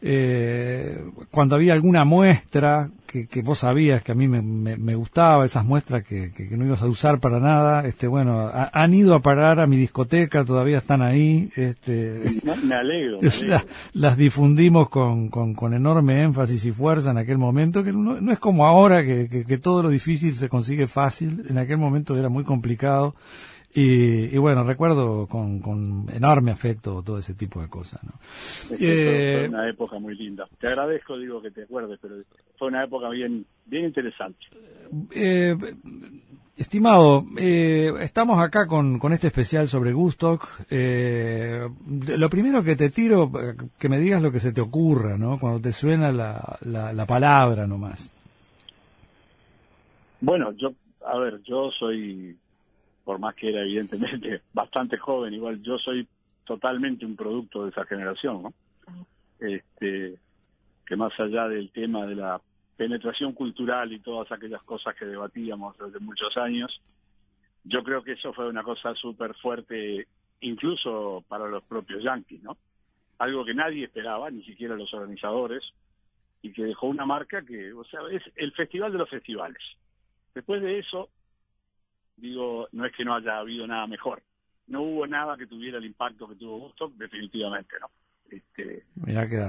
eh, 0.01 1.03
cuando 1.32 1.56
había 1.56 1.73
alguna 1.73 2.06
muestra 2.06 2.89
que, 3.08 3.25
que 3.25 3.41
vos 3.41 3.60
sabías 3.60 4.03
que 4.03 4.12
a 4.12 4.15
mí 4.15 4.27
me, 4.27 4.41
me- 4.43 4.77
me 4.77 4.93
gustaba, 4.95 5.45
esas 5.45 5.65
muestras 5.65 6.03
que, 6.03 6.30
que- 6.32 6.47
que 6.47 6.58
no 6.58 6.65
ibas 6.65 6.84
a 6.84 6.88
usar 6.88 7.19
para 7.19 7.39
nada, 7.39 7.86
este 7.88 8.06
bueno, 8.08 8.41
ha- 8.41 8.69
han 8.73 8.93
ido 8.93 9.15
a 9.15 9.21
parar 9.21 9.60
a 9.60 9.65
mi 9.65 9.77
discoteca, 9.77 10.45
todavía 10.45 10.77
están 10.80 11.01
ahí, 11.01 11.49
este, 11.56 12.21
Me, 12.63 12.75
alegro, 12.75 13.19
me 13.21 13.27
alegro. 13.30 13.47
la- 13.47 13.65
las 13.93 14.17
difundimos 14.17 14.89
con, 14.89 15.07
con, 15.30 15.54
con 15.54 15.74
enorme 15.74 16.24
énfasis 16.24 16.65
y 16.65 16.72
fuerza 16.72 17.12
en 17.12 17.17
aquel 17.17 17.38
momento, 17.38 17.84
que 17.84 17.93
no, 17.93 18.20
no 18.20 18.32
es 18.32 18.39
como 18.39 18.65
ahora 18.65 19.04
que, 19.04 19.28
que, 19.30 19.46
que 19.46 19.58
todo 19.58 19.84
lo 19.84 19.89
difícil 19.89 20.36
se 20.36 20.50
consigue 20.50 20.88
fácil, 20.88 21.46
en 21.50 21.58
aquel 21.58 21.78
momento 21.78 22.17
era 22.17 22.30
muy 22.30 22.43
complicado. 22.43 23.15
Y, 23.74 24.34
y 24.34 24.38
bueno, 24.38 24.63
recuerdo 24.63 25.28
con, 25.28 25.60
con 25.60 26.08
enorme 26.12 26.52
afecto 26.52 27.04
todo 27.04 27.20
ese 27.20 27.36
tipo 27.36 27.62
de 27.62 27.70
cosas. 27.70 28.02
¿no? 28.04 28.12
Es 28.74 28.82
Eh, 28.82 29.36
fue 29.39 29.50
una 29.50 29.70
época 29.70 30.00
muy 30.00 30.15
linda. 30.15 30.48
Te 30.60 30.67
agradezco, 30.67 31.17
digo, 31.17 31.41
que 31.41 31.52
te 31.52 31.63
acuerdes, 31.63 32.00
pero 32.02 32.15
fue 32.58 32.70
una 32.70 32.84
época 32.86 33.10
bien 33.10 33.46
bien 33.65 33.86
interesante. 33.86 34.39
Eh, 35.12 35.56
estimado, 36.58 37.26
eh, 37.38 37.93
estamos 38.02 38.39
acá 38.39 38.67
con, 38.67 39.00
con 39.00 39.13
este 39.13 39.28
especial 39.28 39.67
sobre 39.67 39.93
Gustock. 39.93 40.43
Eh, 40.70 41.67
lo 42.08 42.30
primero 42.30 42.63
que 42.63 42.76
te 42.76 42.89
tiro, 42.89 43.32
que 43.78 43.89
me 43.89 44.00
digas 44.00 44.22
lo 44.22 44.32
que 44.32 44.39
se 44.39 44.52
te 44.52 44.62
ocurra, 44.62 45.17
¿no? 45.17 45.39
Cuando 45.39 45.62
te 45.62 45.72
suena 45.72 46.12
la, 46.12 46.58
la, 46.62 46.91
la 46.93 47.06
palabra 47.06 47.67
nomás. 47.67 48.12
Bueno, 50.20 50.52
yo, 50.54 50.74
a 51.06 51.17
ver, 51.20 51.41
yo 51.43 51.70
soy, 51.72 52.36
por 53.04 53.20
más 53.20 53.36
que 53.36 53.50
era 53.50 53.62
evidentemente 53.62 54.41
bastante 54.54 54.98
joven, 54.98 55.34
igual 55.34 55.62
yo 55.62 55.78
soy 55.78 56.08
totalmente 56.43 57.06
un 57.06 57.15
producto 57.15 57.63
de 57.63 57.70
esa 57.70 57.86
generación, 57.86 58.43
¿no? 58.43 58.54
Este, 59.39 60.17
que 60.86 60.96
más 60.96 61.17
allá 61.20 61.48
del 61.48 61.70
tema 61.70 62.08
de 62.08 62.15
la 62.15 62.41
penetración 62.77 63.33
cultural 63.33 63.91
y 63.91 63.99
todas 63.99 64.31
aquellas 64.31 64.61
cosas 64.63 64.95
que 64.95 65.05
debatíamos 65.05 65.75
desde 65.77 65.99
muchos 65.99 66.37
años, 66.37 66.81
yo 67.63 67.83
creo 67.83 68.03
que 68.03 68.13
eso 68.13 68.31
fue 68.33 68.47
una 68.47 68.63
cosa 68.63 68.93
súper 68.95 69.33
fuerte, 69.35 70.07
incluso 70.39 71.25
para 71.27 71.47
los 71.47 71.63
propios 71.63 72.03
yankees, 72.03 72.43
¿no? 72.43 72.55
Algo 73.17 73.43
que 73.43 73.55
nadie 73.55 73.85
esperaba, 73.85 74.29
ni 74.29 74.43
siquiera 74.43 74.75
los 74.75 74.93
organizadores, 74.93 75.73
y 76.43 76.53
que 76.53 76.63
dejó 76.63 76.87
una 76.87 77.05
marca 77.05 77.43
que, 77.43 77.73
o 77.73 77.83
sea, 77.83 78.01
es 78.11 78.21
el 78.35 78.53
festival 78.53 78.91
de 78.91 78.99
los 78.99 79.09
festivales. 79.09 79.61
Después 80.35 80.61
de 80.61 80.77
eso, 80.77 81.09
digo, 82.15 82.67
no 82.71 82.85
es 82.85 82.93
que 82.93 83.03
no 83.03 83.15
haya 83.15 83.39
habido 83.39 83.65
nada 83.65 83.87
mejor. 83.87 84.21
No 84.67 84.83
hubo 84.83 85.07
nada 85.07 85.35
que 85.35 85.47
tuviera 85.47 85.79
el 85.79 85.85
impacto 85.85 86.27
que 86.27 86.35
tuvo 86.35 86.59
Gusto, 86.59 86.91
definitivamente 86.95 87.75
no. 87.81 87.89
Este, 88.29 88.83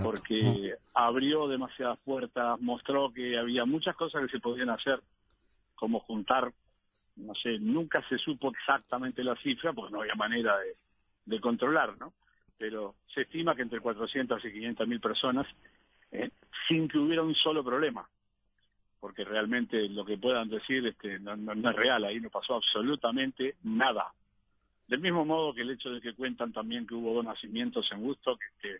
porque 0.02 0.74
abrió 0.94 1.48
demasiadas 1.48 1.98
puertas, 2.00 2.60
mostró 2.60 3.12
que 3.12 3.38
había 3.38 3.64
muchas 3.64 3.96
cosas 3.96 4.22
que 4.22 4.28
se 4.32 4.40
podían 4.40 4.70
hacer, 4.70 5.00
como 5.74 6.00
juntar, 6.00 6.52
no 7.16 7.34
sé, 7.34 7.58
nunca 7.58 8.06
se 8.08 8.18
supo 8.18 8.50
exactamente 8.50 9.24
la 9.24 9.36
cifra, 9.36 9.72
porque 9.72 9.92
no 9.92 10.00
había 10.02 10.14
manera 10.14 10.56
de, 10.58 10.74
de 11.24 11.40
controlar, 11.40 11.98
¿no? 11.98 12.14
Pero 12.56 12.94
se 13.14 13.22
estima 13.22 13.54
que 13.54 13.62
entre 13.62 13.80
400 13.80 14.44
y 14.44 14.52
500 14.52 14.88
mil 14.88 15.00
personas, 15.00 15.46
eh, 16.10 16.30
sin 16.68 16.88
que 16.88 16.98
hubiera 16.98 17.22
un 17.22 17.34
solo 17.34 17.64
problema, 17.64 18.08
porque 19.00 19.24
realmente 19.24 19.88
lo 19.88 20.04
que 20.04 20.18
puedan 20.18 20.48
decir 20.48 20.84
este, 20.86 21.18
no, 21.20 21.36
no- 21.36 21.54
no 21.54 21.70
es 21.70 21.76
real, 21.76 22.04
ahí 22.04 22.20
no 22.20 22.30
pasó 22.30 22.54
absolutamente 22.56 23.56
nada. 23.62 24.12
Del 24.88 25.01
mismo 25.01 25.24
modo 25.24 25.55
que 25.55 25.61
el 25.62 25.70
hecho 25.70 25.90
de 25.90 26.01
que 26.01 26.14
cuentan 26.14 26.53
también 26.53 26.87
que 26.87 26.94
hubo 26.94 27.14
dos 27.14 27.24
nacimientos 27.24 27.87
en 27.92 28.01
Gusto, 28.01 28.37
que, 28.38 28.46
que 28.68 28.77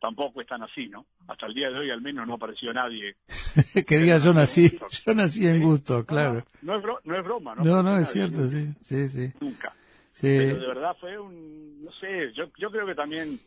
tampoco 0.00 0.40
están 0.40 0.62
así, 0.62 0.88
¿no? 0.88 1.06
Hasta 1.28 1.46
el 1.46 1.54
día 1.54 1.70
de 1.70 1.78
hoy 1.78 1.90
al 1.90 2.00
menos 2.02 2.26
no 2.26 2.34
apareció 2.34 2.72
nadie. 2.72 3.16
que 3.86 3.98
diga 3.98 4.18
yo 4.18 4.34
nací, 4.34 4.78
yo 5.06 5.14
nací 5.14 5.46
en 5.46 5.62
gusto, 5.62 6.04
claro. 6.04 6.44
No, 6.62 6.76
es, 6.76 6.82
bro- 6.82 7.00
no 7.04 7.16
es 7.16 7.24
broma, 7.24 7.54
¿no? 7.54 7.64
No, 7.64 7.82
no, 7.82 7.96
es 7.98 8.08
cierto, 8.10 8.46
sí, 8.46 8.66
sí, 8.80 9.06
sí. 9.08 9.32
Nunca. 9.40 9.74
Sí, 10.12 10.34
Pero 10.36 10.58
de 10.60 10.66
verdad 10.66 10.96
fue 11.00 11.18
un, 11.18 11.84
no 11.84 11.92
sé, 11.92 12.32
yo, 12.34 12.44
yo 12.58 12.70
creo 12.70 12.84
que 12.86 12.94
también 12.94 13.40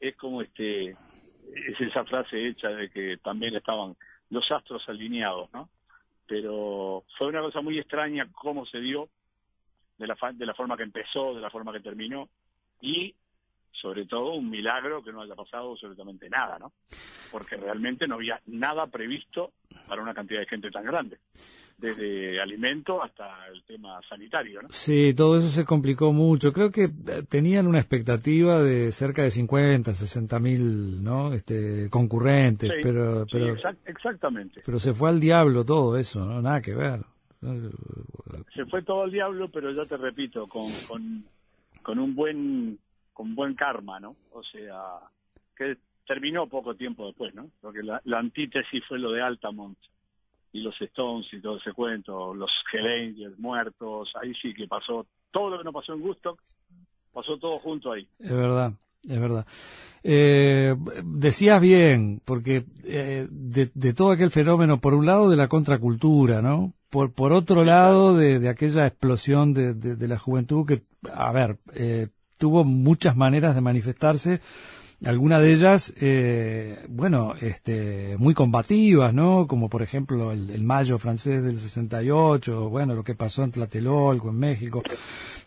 es 0.00 0.16
como 0.16 0.42
este 0.42 0.90
es 0.90 1.80
esa 1.80 2.04
frase 2.04 2.46
hecha 2.48 2.68
de 2.70 2.90
que 2.90 3.18
también 3.18 3.54
estaban 3.54 3.94
los 4.30 4.50
astros 4.50 4.88
alineados, 4.88 5.52
¿no? 5.52 5.68
Pero 6.26 7.04
fue 7.18 7.28
una 7.28 7.42
cosa 7.42 7.60
muy 7.60 7.78
extraña 7.78 8.28
cómo 8.32 8.64
se 8.66 8.80
dio, 8.80 9.08
de 9.98 10.06
la, 10.06 10.16
de 10.34 10.46
la 10.46 10.54
forma 10.54 10.76
que 10.76 10.82
empezó, 10.82 11.34
de 11.34 11.40
la 11.40 11.50
forma 11.50 11.72
que 11.72 11.80
terminó, 11.80 12.28
y 12.80 13.14
sobre 13.72 14.06
todo 14.06 14.34
un 14.34 14.48
milagro 14.50 15.02
que 15.02 15.12
no 15.12 15.20
haya 15.22 15.34
pasado 15.34 15.72
absolutamente 15.72 16.28
nada, 16.30 16.58
¿no? 16.58 16.72
Porque 17.32 17.56
realmente 17.56 18.06
no 18.06 18.14
había 18.14 18.40
nada 18.46 18.86
previsto 18.86 19.52
para 19.88 20.00
una 20.02 20.14
cantidad 20.14 20.40
de 20.40 20.46
gente 20.46 20.70
tan 20.70 20.84
grande, 20.84 21.18
desde 21.76 22.40
alimento 22.40 23.02
hasta 23.02 23.46
el 23.48 23.64
tema 23.64 24.00
sanitario, 24.08 24.62
¿no? 24.62 24.68
Sí, 24.70 25.12
todo 25.14 25.36
eso 25.38 25.48
se 25.48 25.64
complicó 25.64 26.12
mucho. 26.12 26.52
Creo 26.52 26.70
que 26.70 26.84
eh, 26.84 26.90
tenían 27.28 27.66
una 27.66 27.80
expectativa 27.80 28.62
de 28.62 28.92
cerca 28.92 29.22
de 29.22 29.30
50, 29.32 29.92
60 29.92 30.38
mil, 30.38 31.02
¿no? 31.02 31.32
Este, 31.34 31.90
concurrentes, 31.90 32.70
Sí, 32.70 32.76
pero, 32.82 33.24
sí, 33.24 33.30
pero, 33.32 33.56
exact- 33.56 33.78
exactamente. 33.86 34.62
pero 34.64 34.78
se 34.78 34.94
fue 34.94 35.08
al 35.10 35.18
diablo 35.20 35.64
todo 35.64 35.98
eso, 35.98 36.24
¿no? 36.24 36.40
Nada 36.40 36.60
que 36.62 36.74
ver. 36.74 37.00
Se 38.54 38.66
fue 38.66 38.82
todo 38.82 39.02
al 39.02 39.10
diablo, 39.10 39.48
pero 39.48 39.70
ya 39.72 39.84
te 39.84 39.96
repito, 39.96 40.46
con, 40.46 40.70
con, 41.82 41.98
un 41.98 42.14
buen 42.14 42.78
con 43.12 43.34
buen 43.34 43.54
karma, 43.54 44.00
¿no? 44.00 44.16
O 44.32 44.42
sea, 44.42 45.00
que 45.56 45.76
terminó 46.06 46.48
poco 46.48 46.74
tiempo 46.74 47.06
después, 47.06 47.34
¿no? 47.34 47.50
Porque 47.60 47.82
la, 47.82 48.00
antítesis 48.18 48.84
fue 48.86 48.98
lo 48.98 49.12
de 49.12 49.22
Altamont 49.22 49.78
y 50.52 50.60
los 50.60 50.80
Stones 50.80 51.26
y 51.32 51.40
todo 51.40 51.56
ese 51.56 51.72
cuento, 51.72 52.34
los 52.34 52.50
Hell 52.72 53.34
muertos, 53.38 54.12
ahí 54.20 54.34
sí 54.34 54.54
que 54.54 54.68
pasó 54.68 55.06
todo 55.30 55.50
lo 55.50 55.58
que 55.58 55.64
no 55.64 55.72
pasó 55.72 55.94
en 55.94 56.00
Gusto, 56.00 56.38
pasó 57.12 57.36
todo 57.38 57.58
junto 57.58 57.92
ahí. 57.92 58.06
Es 58.18 58.32
verdad, 58.32 58.72
es 59.08 59.20
verdad. 59.20 59.46
Eh, 60.02 60.76
decías 61.02 61.60
bien, 61.60 62.20
porque 62.24 62.64
eh, 62.84 63.26
de, 63.30 63.70
de 63.74 63.94
todo 63.94 64.12
aquel 64.12 64.30
fenómeno, 64.30 64.80
por 64.80 64.94
un 64.94 65.06
lado 65.06 65.28
de 65.28 65.36
la 65.36 65.48
contracultura, 65.48 66.40
¿no? 66.42 66.74
Por, 66.94 67.10
por 67.10 67.32
otro 67.32 67.64
lado 67.64 68.16
de, 68.16 68.38
de 68.38 68.48
aquella 68.48 68.86
explosión 68.86 69.52
de, 69.52 69.74
de, 69.74 69.96
de 69.96 70.06
la 70.06 70.16
juventud 70.16 70.64
que, 70.64 70.84
a 71.12 71.32
ver, 71.32 71.58
eh, 71.74 72.06
tuvo 72.38 72.62
muchas 72.62 73.16
maneras 73.16 73.56
de 73.56 73.60
manifestarse, 73.60 74.40
algunas 75.04 75.40
de 75.40 75.52
ellas, 75.52 75.92
eh, 76.00 76.86
bueno, 76.88 77.34
este, 77.40 78.14
muy 78.18 78.32
combativas, 78.32 79.12
¿no? 79.12 79.48
Como 79.48 79.68
por 79.68 79.82
ejemplo 79.82 80.30
el, 80.30 80.50
el 80.50 80.62
mayo 80.62 81.00
francés 81.00 81.42
del 81.42 81.56
68, 81.56 82.70
bueno, 82.70 82.94
lo 82.94 83.02
que 83.02 83.16
pasó 83.16 83.42
en 83.42 83.50
Tlatelolco, 83.50 84.28
en 84.28 84.38
México. 84.38 84.80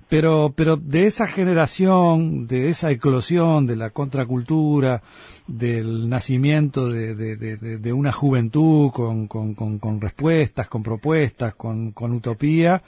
Pero, 0.09 0.53
pero 0.55 0.77
de 0.77 1.05
esa 1.05 1.27
generación, 1.27 2.47
de 2.47 2.69
esa 2.69 2.91
eclosión 2.91 3.67
de 3.67 3.75
la 3.75 3.89
contracultura, 3.89 5.01
del 5.47 6.07
nacimiento 6.07 6.89
de, 6.89 7.13
de, 7.15 7.35
de, 7.35 7.77
de- 7.77 7.93
una 7.93 8.11
juventud 8.13 8.91
con, 8.91 9.27
con, 9.27 9.53
con, 9.53 9.79
con 9.79 9.99
respuestas, 9.99 10.67
con 10.69 10.81
propuestas, 10.83 11.55
con, 11.55 11.91
con 11.91 12.13
utopía, 12.13 12.81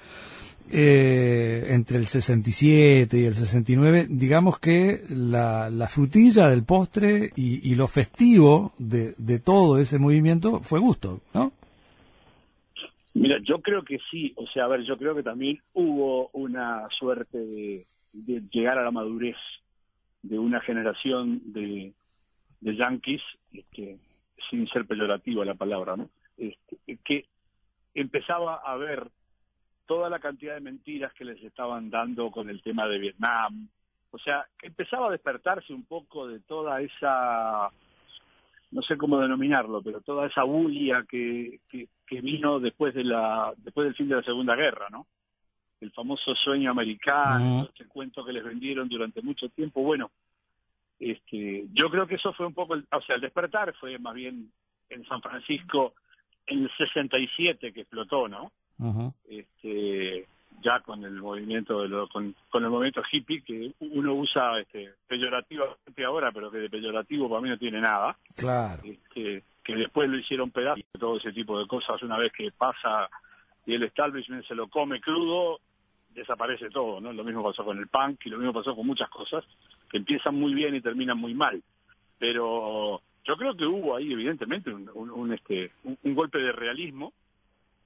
eh, 0.71 1.65
entre 1.69 1.97
el 1.97 2.07
67 2.07 3.17
y 3.17 3.25
el 3.25 3.35
69, 3.35 4.07
digamos 4.09 4.59
que 4.59 5.03
la, 5.09 5.69
la 5.69 5.87
frutilla 5.87 6.47
del 6.47 6.63
postre 6.63 7.31
y, 7.35 7.69
y 7.69 7.75
lo 7.75 7.87
festivo 7.87 8.73
de, 8.77 9.15
de 9.17 9.39
todo 9.39 9.79
ese 9.79 9.97
movimiento 9.97 10.61
fue 10.61 10.79
gusto, 10.79 11.21
¿no? 11.33 11.51
Mira, 13.13 13.37
yo 13.43 13.61
creo 13.61 13.83
que 13.83 13.99
sí, 14.11 14.33
o 14.35 14.45
sea, 14.47 14.65
a 14.65 14.67
ver, 14.67 14.83
yo 14.83 14.97
creo 14.97 15.15
que 15.15 15.23
también 15.23 15.59
hubo 15.73 16.29
una 16.29 16.87
suerte 16.91 17.37
de, 17.37 17.85
de 18.13 18.41
llegar 18.51 18.77
a 18.77 18.83
la 18.83 18.91
madurez 18.91 19.37
de 20.21 20.37
una 20.37 20.61
generación 20.61 21.41
de, 21.53 21.93
de 22.61 22.75
yanquis, 22.75 23.21
este, 23.51 23.97
sin 24.49 24.67
ser 24.67 24.85
peyorativa 24.85 25.45
la 25.45 25.55
palabra, 25.55 25.95
¿no? 25.97 26.09
Este, 26.37 26.77
que 27.03 27.25
empezaba 27.93 28.55
a 28.55 28.75
ver 28.77 29.09
toda 29.85 30.09
la 30.09 30.19
cantidad 30.19 30.53
de 30.53 30.61
mentiras 30.61 31.13
que 31.13 31.25
les 31.25 31.43
estaban 31.43 31.89
dando 31.89 32.29
con 32.31 32.49
el 32.49 32.61
tema 32.61 32.87
de 32.87 32.99
Vietnam, 32.99 33.69
o 34.11 34.17
sea, 34.17 34.45
empezaba 34.61 35.07
a 35.07 35.11
despertarse 35.11 35.73
un 35.73 35.83
poco 35.85 36.27
de 36.27 36.39
toda 36.41 36.81
esa 36.81 37.69
no 38.71 38.81
sé 38.81 38.97
cómo 38.97 39.19
denominarlo, 39.19 39.81
pero 39.81 40.01
toda 40.01 40.27
esa 40.27 40.43
bulia 40.43 41.05
que, 41.09 41.59
que, 41.69 41.87
que 42.05 42.21
vino 42.21 42.59
después 42.59 42.93
de 42.93 43.03
la 43.03 43.53
después 43.57 43.85
del 43.85 43.95
fin 43.95 44.09
de 44.09 44.15
la 44.15 44.23
Segunda 44.23 44.55
Guerra, 44.55 44.87
¿no? 44.89 45.07
El 45.81 45.91
famoso 45.91 46.35
sueño 46.35 46.71
americano, 46.71 47.63
este 47.63 47.85
cuento 47.85 48.23
que 48.23 48.33
les 48.33 48.43
vendieron 48.43 48.89
durante 48.89 49.21
mucho 49.21 49.47
tiempo. 49.49 49.81
Bueno, 49.81 50.11
este, 50.99 51.65
yo 51.71 51.89
creo 51.89 52.05
que 52.05 52.15
eso 52.15 52.33
fue 52.33 52.45
un 52.45 52.53
poco, 52.53 52.73
el, 52.75 52.85
o 52.91 53.01
sea, 53.01 53.15
el 53.15 53.21
despertar 53.21 53.73
fue 53.79 53.97
más 53.97 54.13
bien 54.13 54.51
en 54.89 55.05
San 55.05 55.21
Francisco 55.21 55.93
en 56.45 56.63
el 56.63 56.71
67 56.77 57.71
que 57.71 57.81
explotó, 57.81 58.27
¿no? 58.27 58.51
Ujú. 58.77 59.13
este 59.27 60.27
ya 60.61 60.79
con 60.81 61.03
el 61.03 61.13
movimiento 61.13 61.81
de 61.81 61.87
lo, 61.89 62.07
con, 62.09 62.35
con 62.49 62.63
el 62.63 62.69
movimiento 62.69 63.01
hippie 63.11 63.41
que 63.43 63.71
uno 63.79 64.13
usa 64.13 64.59
este 64.59 64.93
peyorativamente 65.07 66.03
ahora 66.05 66.31
pero 66.31 66.51
que 66.51 66.57
de 66.57 66.69
peyorativo 66.69 67.29
para 67.29 67.41
mí 67.41 67.49
no 67.49 67.57
tiene 67.57 67.79
nada. 67.81 68.17
Claro. 68.35 68.81
este, 68.83 69.43
que 69.63 69.75
después 69.75 70.09
lo 70.09 70.17
hicieron 70.17 70.51
pedazos 70.51 70.83
todo 70.99 71.17
ese 71.17 71.31
tipo 71.31 71.59
de 71.59 71.67
cosas. 71.67 72.01
Una 72.03 72.17
vez 72.17 72.31
que 72.33 72.51
pasa 72.51 73.09
y 73.65 73.73
el 73.75 73.83
establishment 73.83 74.45
se 74.45 74.55
lo 74.55 74.67
come 74.67 74.99
crudo 74.99 75.59
desaparece 76.13 76.69
todo 76.71 76.99
no 76.99 77.13
lo 77.13 77.23
mismo 77.23 77.43
pasó 77.43 77.63
con 77.63 77.77
el 77.77 77.87
punk 77.87 78.25
y 78.25 78.29
lo 78.29 78.37
mismo 78.39 78.51
pasó 78.51 78.75
con 78.75 78.85
muchas 78.87 79.09
cosas 79.09 79.45
que 79.91 79.97
empiezan 79.97 80.33
muy 80.35 80.53
bien 80.55 80.73
y 80.75 80.81
terminan 80.81 81.17
muy 81.19 81.33
mal. 81.35 81.61
Pero 82.17 83.01
yo 83.25 83.37
creo 83.37 83.55
que 83.55 83.65
hubo 83.65 83.95
ahí 83.95 84.11
evidentemente 84.11 84.71
un, 84.71 84.89
un- 84.93 85.11
un, 85.11 85.33
este 85.33 85.71
un- 85.83 85.97
un 86.03 86.15
golpe 86.15 86.39
de 86.39 86.51
realismo 86.51 87.13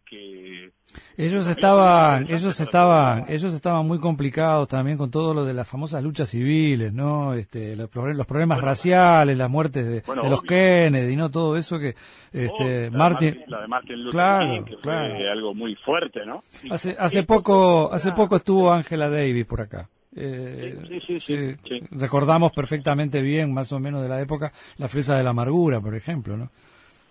que 0.06 0.72
Ellos 1.18 1.48
estaban, 1.48 2.26
ellos 2.30 2.60
estaban, 2.60 3.26
ellos 3.28 3.54
estaban 3.54 3.88
muy 3.88 4.00
complicados 4.00 4.68
también 4.68 4.98
con 4.98 5.10
todo 5.10 5.34
lo 5.34 5.46
de 5.46 5.54
las 5.54 5.68
famosas 5.68 6.04
luchas 6.04 6.30
civiles, 6.30 6.94
¿no? 6.94 7.34
Este, 7.34 7.76
los, 7.76 7.90
proble- 7.90 8.14
los 8.14 8.26
problemas 8.28 8.62
raciales, 8.62 9.38
las 9.38 9.50
muertes 9.50 9.86
de, 9.88 10.04
Bueno, 10.06 10.24
de 10.24 10.30
los. 10.30 10.42
Kennedy, 10.44 11.16
¿no? 11.16 11.32
Todo 11.32 11.58
eso 11.58 11.80
que, 11.80 11.96
este, 12.32 12.52
Oh, 12.52 12.64
la 12.64 12.68
de 12.70 12.92
Martin, 12.92 13.44
la 13.48 13.62
de 13.62 13.68
Martin 13.68 13.96
Luther 14.04 14.12
Claro, 14.12 14.54
King, 14.54 14.64
que 14.66 14.76
claro. 14.78 15.16
fue 15.16 15.30
algo 15.32 15.54
muy 15.56 15.76
fuerte, 15.76 16.26
¿no? 16.26 16.44
hace, 16.70 16.96
hace 17.00 17.24
poco, 17.24 17.92
hace 17.92 18.12
poco 18.12 18.36
estuvo 18.36 18.72
Angela 18.72 19.10
Davis 19.10 19.46
por 19.46 19.62
acá. 19.62 19.90
Eh, 20.16 20.78
Sí, 20.88 21.00
sí, 21.08 21.20
sí, 21.20 21.56
sí. 21.68 21.82
Recordamos 21.90 22.52
perfectamente 22.52 23.22
bien, 23.22 23.52
más 23.52 23.72
o 23.72 23.80
menos 23.80 24.04
de 24.04 24.10
la 24.10 24.22
época, 24.22 24.52
la 24.78 24.88
fresa 24.88 25.18
de 25.18 25.24
la 25.24 25.32
amargura, 25.32 25.82
por 25.82 25.96
ejemplo, 25.96 26.38
¿no? 26.38 26.52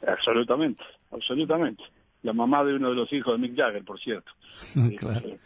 Absolutamente, 0.06 0.82
absolutamente. 1.10 1.82
La 2.22 2.32
mamá 2.32 2.64
de 2.64 2.74
uno 2.74 2.90
de 2.90 2.94
los 2.96 3.12
hijos 3.12 3.34
de 3.34 3.38
Mick 3.48 3.56
Jagger, 3.56 3.84
por 3.84 3.98
cierto. 4.00 4.32
claro. 4.98 5.18
Este, 5.18 5.38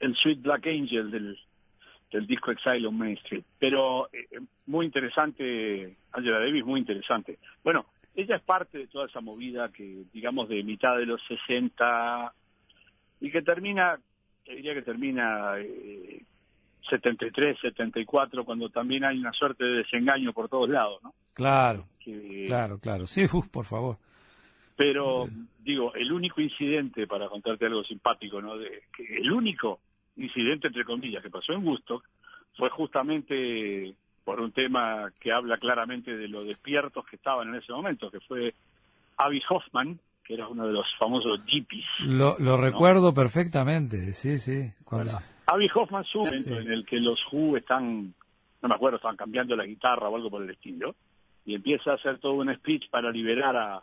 el 0.00 0.14
Sweet 0.16 0.42
Black 0.42 0.66
Angel 0.66 1.10
del, 1.10 1.38
del 2.10 2.26
disco 2.26 2.50
Exile 2.50 2.86
on 2.86 2.98
Main 2.98 3.16
Street. 3.18 3.44
Pero 3.58 4.08
eh, 4.12 4.26
muy 4.66 4.86
interesante, 4.86 5.96
Angela 6.12 6.40
Davis, 6.40 6.64
muy 6.64 6.80
interesante. 6.80 7.38
Bueno, 7.62 7.86
ella 8.14 8.36
es 8.36 8.42
parte 8.42 8.78
de 8.78 8.86
toda 8.88 9.06
esa 9.06 9.20
movida 9.20 9.70
que, 9.70 10.04
digamos, 10.12 10.48
de 10.48 10.62
mitad 10.62 10.96
de 10.98 11.06
los 11.06 11.20
60 11.26 12.32
y 13.20 13.30
que 13.30 13.42
termina, 13.42 13.98
te 14.44 14.56
diría 14.56 14.74
que 14.74 14.82
termina 14.82 15.54
eh, 15.58 16.22
73, 16.90 17.58
74, 17.60 18.44
cuando 18.44 18.68
también 18.68 19.04
hay 19.04 19.18
una 19.18 19.32
suerte 19.32 19.64
de 19.64 19.76
desengaño 19.78 20.32
por 20.32 20.48
todos 20.48 20.68
lados, 20.68 21.02
¿no? 21.02 21.14
Claro, 21.32 21.86
Que- 21.98 22.44
claro, 22.46 22.78
claro. 22.78 23.06
Sí, 23.06 23.24
uf, 23.32 23.48
por 23.48 23.64
favor. 23.64 23.96
Pero, 24.76 25.28
digo, 25.60 25.94
el 25.94 26.12
único 26.12 26.40
incidente, 26.40 27.06
para 27.06 27.28
contarte 27.28 27.66
algo 27.66 27.84
simpático, 27.84 28.42
¿no? 28.42 28.58
De, 28.58 28.82
que 28.96 29.18
el 29.18 29.30
único 29.30 29.80
incidente, 30.16 30.66
entre 30.68 30.84
comillas, 30.84 31.22
que 31.22 31.30
pasó 31.30 31.52
en 31.52 31.66
Woodstock 31.66 32.04
fue 32.56 32.70
justamente 32.70 33.94
por 34.24 34.40
un 34.40 34.52
tema 34.52 35.12
que 35.20 35.32
habla 35.32 35.58
claramente 35.58 36.16
de 36.16 36.28
lo 36.28 36.44
despiertos 36.44 37.04
que 37.06 37.16
estaban 37.16 37.48
en 37.48 37.56
ese 37.56 37.72
momento, 37.72 38.10
que 38.10 38.20
fue 38.20 38.54
Avi 39.16 39.42
Hoffman, 39.48 39.98
que 40.24 40.34
era 40.34 40.48
uno 40.48 40.66
de 40.66 40.72
los 40.72 40.86
famosos 40.98 41.40
hippies. 41.46 41.84
Lo, 42.00 42.36
lo 42.38 42.56
recuerdo 42.56 43.12
perfectamente, 43.12 44.12
sí, 44.12 44.38
sí. 44.38 44.72
Cuando, 44.84 45.12
Avi 45.46 45.68
Hoffman 45.74 46.04
su 46.04 46.18
momento 46.18 46.58
en 46.58 46.72
el 46.72 46.86
que 46.86 46.98
los 46.98 47.20
Who 47.30 47.56
están, 47.56 48.14
no 48.62 48.68
me 48.68 48.74
acuerdo, 48.74 48.96
estaban 48.96 49.16
cambiando 49.16 49.54
la 49.54 49.66
guitarra 49.66 50.08
o 50.08 50.16
algo 50.16 50.30
por 50.30 50.42
el 50.42 50.50
estilo, 50.50 50.94
y 51.44 51.54
empieza 51.54 51.92
a 51.92 51.94
hacer 51.94 52.18
todo 52.18 52.34
un 52.34 52.54
speech 52.54 52.88
para 52.88 53.10
liberar 53.10 53.56
a 53.56 53.82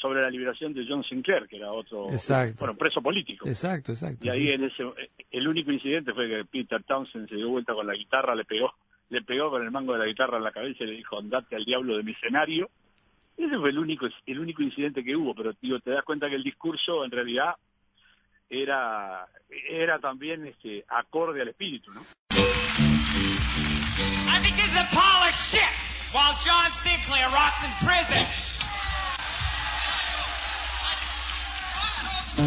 sobre 0.00 0.22
la 0.22 0.30
liberación 0.30 0.72
de 0.74 0.86
John 0.88 1.02
Sinclair, 1.04 1.46
que 1.48 1.56
era 1.56 1.72
otro, 1.72 2.10
Exacto. 2.10 2.60
bueno, 2.60 2.76
preso 2.76 3.00
político. 3.00 3.48
Exacto, 3.48 3.92
exacto. 3.92 4.26
Y 4.26 4.28
ahí 4.28 4.46
sí. 4.46 4.52
en 4.52 4.64
ese, 4.64 4.84
el 5.30 5.48
único 5.48 5.72
incidente 5.72 6.12
fue 6.12 6.28
que 6.28 6.44
Peter 6.44 6.82
Townsend 6.82 7.28
se 7.28 7.36
dio 7.36 7.48
vuelta 7.48 7.74
con 7.74 7.86
la 7.86 7.94
guitarra, 7.94 8.34
le 8.34 8.44
pegó, 8.44 8.74
le 9.08 9.22
pegó 9.22 9.50
con 9.50 9.62
el 9.62 9.70
mango 9.70 9.94
de 9.94 10.00
la 10.00 10.06
guitarra 10.06 10.36
en 10.36 10.44
la 10.44 10.52
cabeza 10.52 10.84
y 10.84 10.88
le 10.88 10.92
dijo, 10.92 11.18
andate 11.18 11.56
al 11.56 11.64
diablo 11.64 11.96
de 11.96 12.02
mi 12.02 12.12
escenario. 12.12 12.70
Ese 13.36 13.58
fue 13.58 13.70
el 13.70 13.78
único, 13.78 14.06
el 14.26 14.38
único 14.38 14.62
incidente 14.62 15.04
que 15.04 15.16
hubo, 15.16 15.34
pero 15.34 15.54
tío, 15.54 15.80
te 15.80 15.90
das 15.90 16.04
cuenta 16.04 16.28
que 16.28 16.36
el 16.36 16.42
discurso 16.42 17.04
en 17.04 17.10
realidad 17.10 17.54
era, 18.48 19.26
era 19.68 19.98
también 19.98 20.46
este 20.46 20.84
acorde 20.88 21.42
al 21.42 21.48
espíritu, 21.48 21.92
¿no? 21.92 22.02
I 24.28 24.40
think 24.42 24.56
this 24.56 24.66
is 24.66 24.76
a 24.76 24.86
pile 24.90 25.28
of 25.28 25.34
shit. 25.34 25.86
while 26.16 26.34
John 26.40 26.72
Sinclair 26.72 27.28
rots 27.28 27.62
in 27.62 27.70
prison. 27.84 28.55
I 32.38 32.42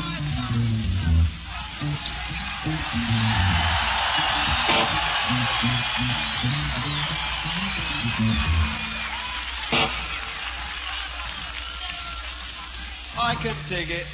could 13.41 13.55
dig 13.67 13.89
it. 13.89 14.05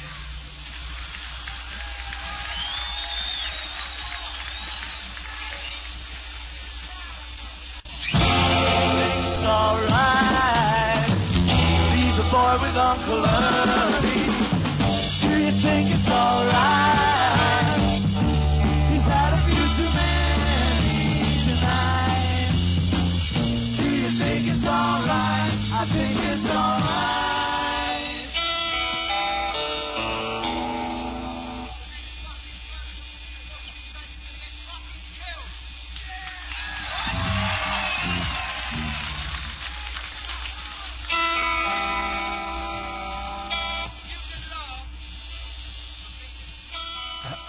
It's 8.14 9.44
alright. 9.44 11.08
Leave 11.92 12.16
the 12.16 12.22
boy 12.30 12.56
with 12.62 12.76
Uncle. 12.78 13.75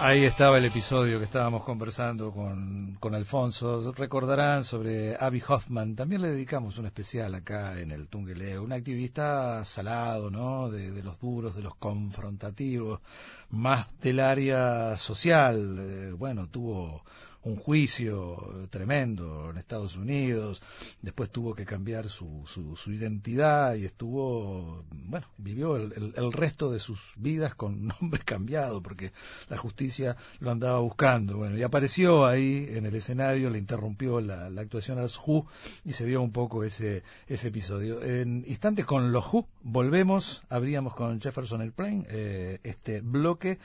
Ahí 0.08 0.24
estaba 0.24 0.58
el 0.58 0.63
episodio 0.63 1.20
que 1.20 1.26
estábamos 1.26 1.65
conversando 1.65 2.32
con, 2.32 2.96
con 2.98 3.13
Alfonso. 3.13 3.91
Recordarán 3.91 4.63
sobre 4.63 5.17
Abby 5.20 5.43
Hoffman. 5.46 5.98
También 5.98 6.22
le 6.22 6.30
dedicamos 6.30 6.78
un 6.78 6.86
especial 6.86 7.36
acá 7.36 7.78
en 7.78 7.91
el 7.91 8.08
Tungeleo. 8.08 8.63
Un 8.63 8.72
activista 8.72 9.65
salado, 9.65 10.30
¿no? 10.30 10.70
De, 10.70 10.91
de 10.91 11.04
los 11.04 11.20
duros, 11.20 11.58
de 11.58 11.62
los 11.62 11.76
confrontativos, 11.76 13.02
más 13.50 13.88
del 14.00 14.22
área 14.22 14.96
social. 14.96 15.76
Eh, 15.78 16.13
bueno, 16.13 16.48
tuvo 16.48 17.04
un 17.43 17.56
juicio 17.56 18.67
tremendo 18.69 19.50
en 19.50 19.58
Estados 19.58 19.95
Unidos, 19.95 20.62
después 21.02 21.30
tuvo 21.30 21.54
que 21.56 21.65
cambiar 21.65 22.10
su, 22.10 22.43
su, 22.45 22.76
su 22.76 22.91
identidad 22.91 23.76
y 23.76 23.86
estuvo, 23.86 24.84
bueno, 24.91 25.28
vivió 25.38 25.78
el, 25.78 25.93
el, 25.93 26.13
el, 26.15 26.34
resto 26.34 26.71
de 26.71 26.80
sus 26.80 27.13
vidas 27.15 27.56
con 27.56 27.88
nombre 28.02 28.21
cambiado 28.23 28.82
porque 28.82 29.12
la 29.50 29.58
justicia 29.58 30.17
lo 30.39 30.52
andaba 30.52 30.80
buscando. 30.80 31.38
Bueno, 31.38 31.58
y 31.58 31.63
apareció 31.63 32.26
ahí 32.26 32.67
en 32.71 32.86
el 32.86 32.95
escenario, 32.95 33.50
le 33.50 33.58
interrumpió 33.58 34.21
la, 34.21 34.50
la 34.50 34.62
actuación 34.62 35.00
a 35.00 35.04
los 35.04 35.19
Who 35.26 35.47
y 35.86 35.93
se 35.93 36.06
dio 36.06 36.21
un 36.21 36.32
poco 36.32 36.63
ese, 36.63 37.04
ese 37.28 37.47
episodio. 37.50 38.02
En 38.04 38.43
instantes 38.47 38.86
con 38.86 39.12
los 39.12 39.26
Who 39.34 39.47
volvemos, 39.63 40.43
abríamos 40.50 40.93
con 40.95 41.21
Jefferson 41.21 41.62
Airplane 41.62 42.06
eh, 42.10 42.60
este 42.63 43.02
bloque 43.02 43.60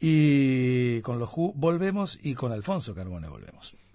y 0.00 1.00
con 1.02 1.18
los 1.18 1.30
Who 1.36 1.52
volvemos 1.54 2.18
y 2.22 2.34
con 2.34 2.52
Alfonso 2.52 2.94
Carbone 3.20 3.28
volvemos. 3.28 3.89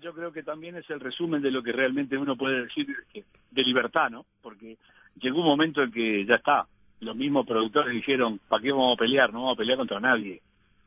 Yo 0.00 0.12
creo 0.14 0.32
que 0.32 0.42
también 0.42 0.76
es 0.76 0.88
el 0.90 1.00
resumen 1.00 1.42
de 1.42 1.50
lo 1.50 1.62
que 1.62 1.72
realmente 1.72 2.16
uno 2.16 2.36
puede 2.36 2.62
decir 2.62 2.86
de 3.50 3.62
libertad, 3.62 4.10
¿no? 4.10 4.26
Porque 4.42 4.76
llegó 5.20 5.40
un 5.40 5.46
momento 5.46 5.82
en 5.82 5.90
que 5.90 6.24
ya 6.24 6.36
está. 6.36 6.66
Los 7.00 7.16
mismos 7.16 7.46
productores 7.46 7.92
dijeron, 7.92 8.40
¿para 8.48 8.62
qué 8.62 8.72
vamos 8.72 8.94
a 8.94 8.98
pelear? 8.98 9.32
No 9.32 9.40
vamos 9.40 9.54
a 9.54 9.58
pelear 9.58 9.78
contra 9.78 10.00
nadie. 10.00 10.40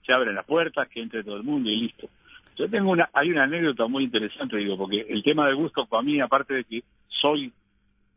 Se 0.05 0.13
abren 0.13 0.35
las 0.35 0.45
puertas, 0.45 0.87
que 0.89 1.01
entre 1.01 1.23
todo 1.23 1.37
el 1.37 1.43
mundo 1.43 1.69
y 1.69 1.77
listo. 1.81 2.09
Yo 2.57 2.69
tengo 2.69 2.91
una, 2.91 3.09
hay 3.13 3.31
una 3.31 3.43
anécdota 3.43 3.87
muy 3.87 4.03
interesante, 4.03 4.57
digo, 4.57 4.77
porque 4.77 5.05
el 5.07 5.23
tema 5.23 5.47
de 5.47 5.53
Gusto 5.53 5.85
para 5.85 6.03
mí, 6.03 6.19
aparte 6.19 6.53
de 6.55 6.63
que 6.65 6.83
soy 7.07 7.51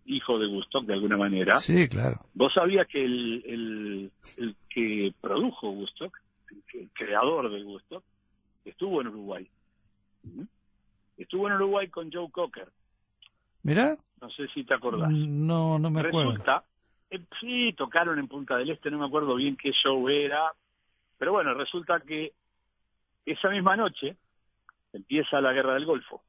hijo 0.07 0.39
de 0.39 0.47
Gusto 0.47 0.81
de 0.81 0.93
alguna 0.93 1.17
manera, 1.17 1.61
Sí, 1.61 1.89
claro. 1.89 2.21
vos 2.35 2.53
sabías 2.53 2.87
que 2.89 3.05
el, 3.05 3.43
el, 3.47 4.11
el 4.37 4.57
que 4.69 5.13
produjo 5.21 5.71
Gusto, 5.71 6.11
el, 6.75 6.89
creador 6.93 7.51
de 7.55 7.63
Gusto, 7.63 8.03
estuvo 8.65 9.01
en 9.01 9.09
Uruguay. 9.09 9.49
Estuvo 11.17 11.49
en 11.49 11.55
Uruguay 11.55 11.89
con 11.89 12.11
Joe 12.13 12.31
Cocker. 12.31 12.69
¿Mirá? 13.63 13.97
No 14.21 14.31
sé 14.31 14.49
si 14.49 14.65
te 14.65 14.75
acordás. 14.75 15.11
No, 15.11 15.79
no 15.79 15.91
me 15.91 16.01
acuerdo. 16.01 16.31
Resulta, 16.31 16.65
eh, 17.11 17.21
sí, 17.41 17.73
tocaron 17.73 18.19
en 18.19 18.29
Punta 18.29 18.57
del 18.57 18.71
Este, 18.71 18.91
no 18.91 18.99
me 18.99 19.07
acuerdo 19.07 19.35
bien 19.35 19.57
qué 19.57 19.73
show 19.73 20.09
era, 20.09 20.53
pero 21.19 21.33
bueno, 21.33 21.55
resulta 21.55 22.01
que 22.01 22.33
esa 23.25 23.49
misma 23.49 23.77
noche 23.77 24.17
empieza 24.93 25.41
la 25.41 25.53
guerra 25.53 25.75
del 25.75 25.87
Golfo. 25.87 26.23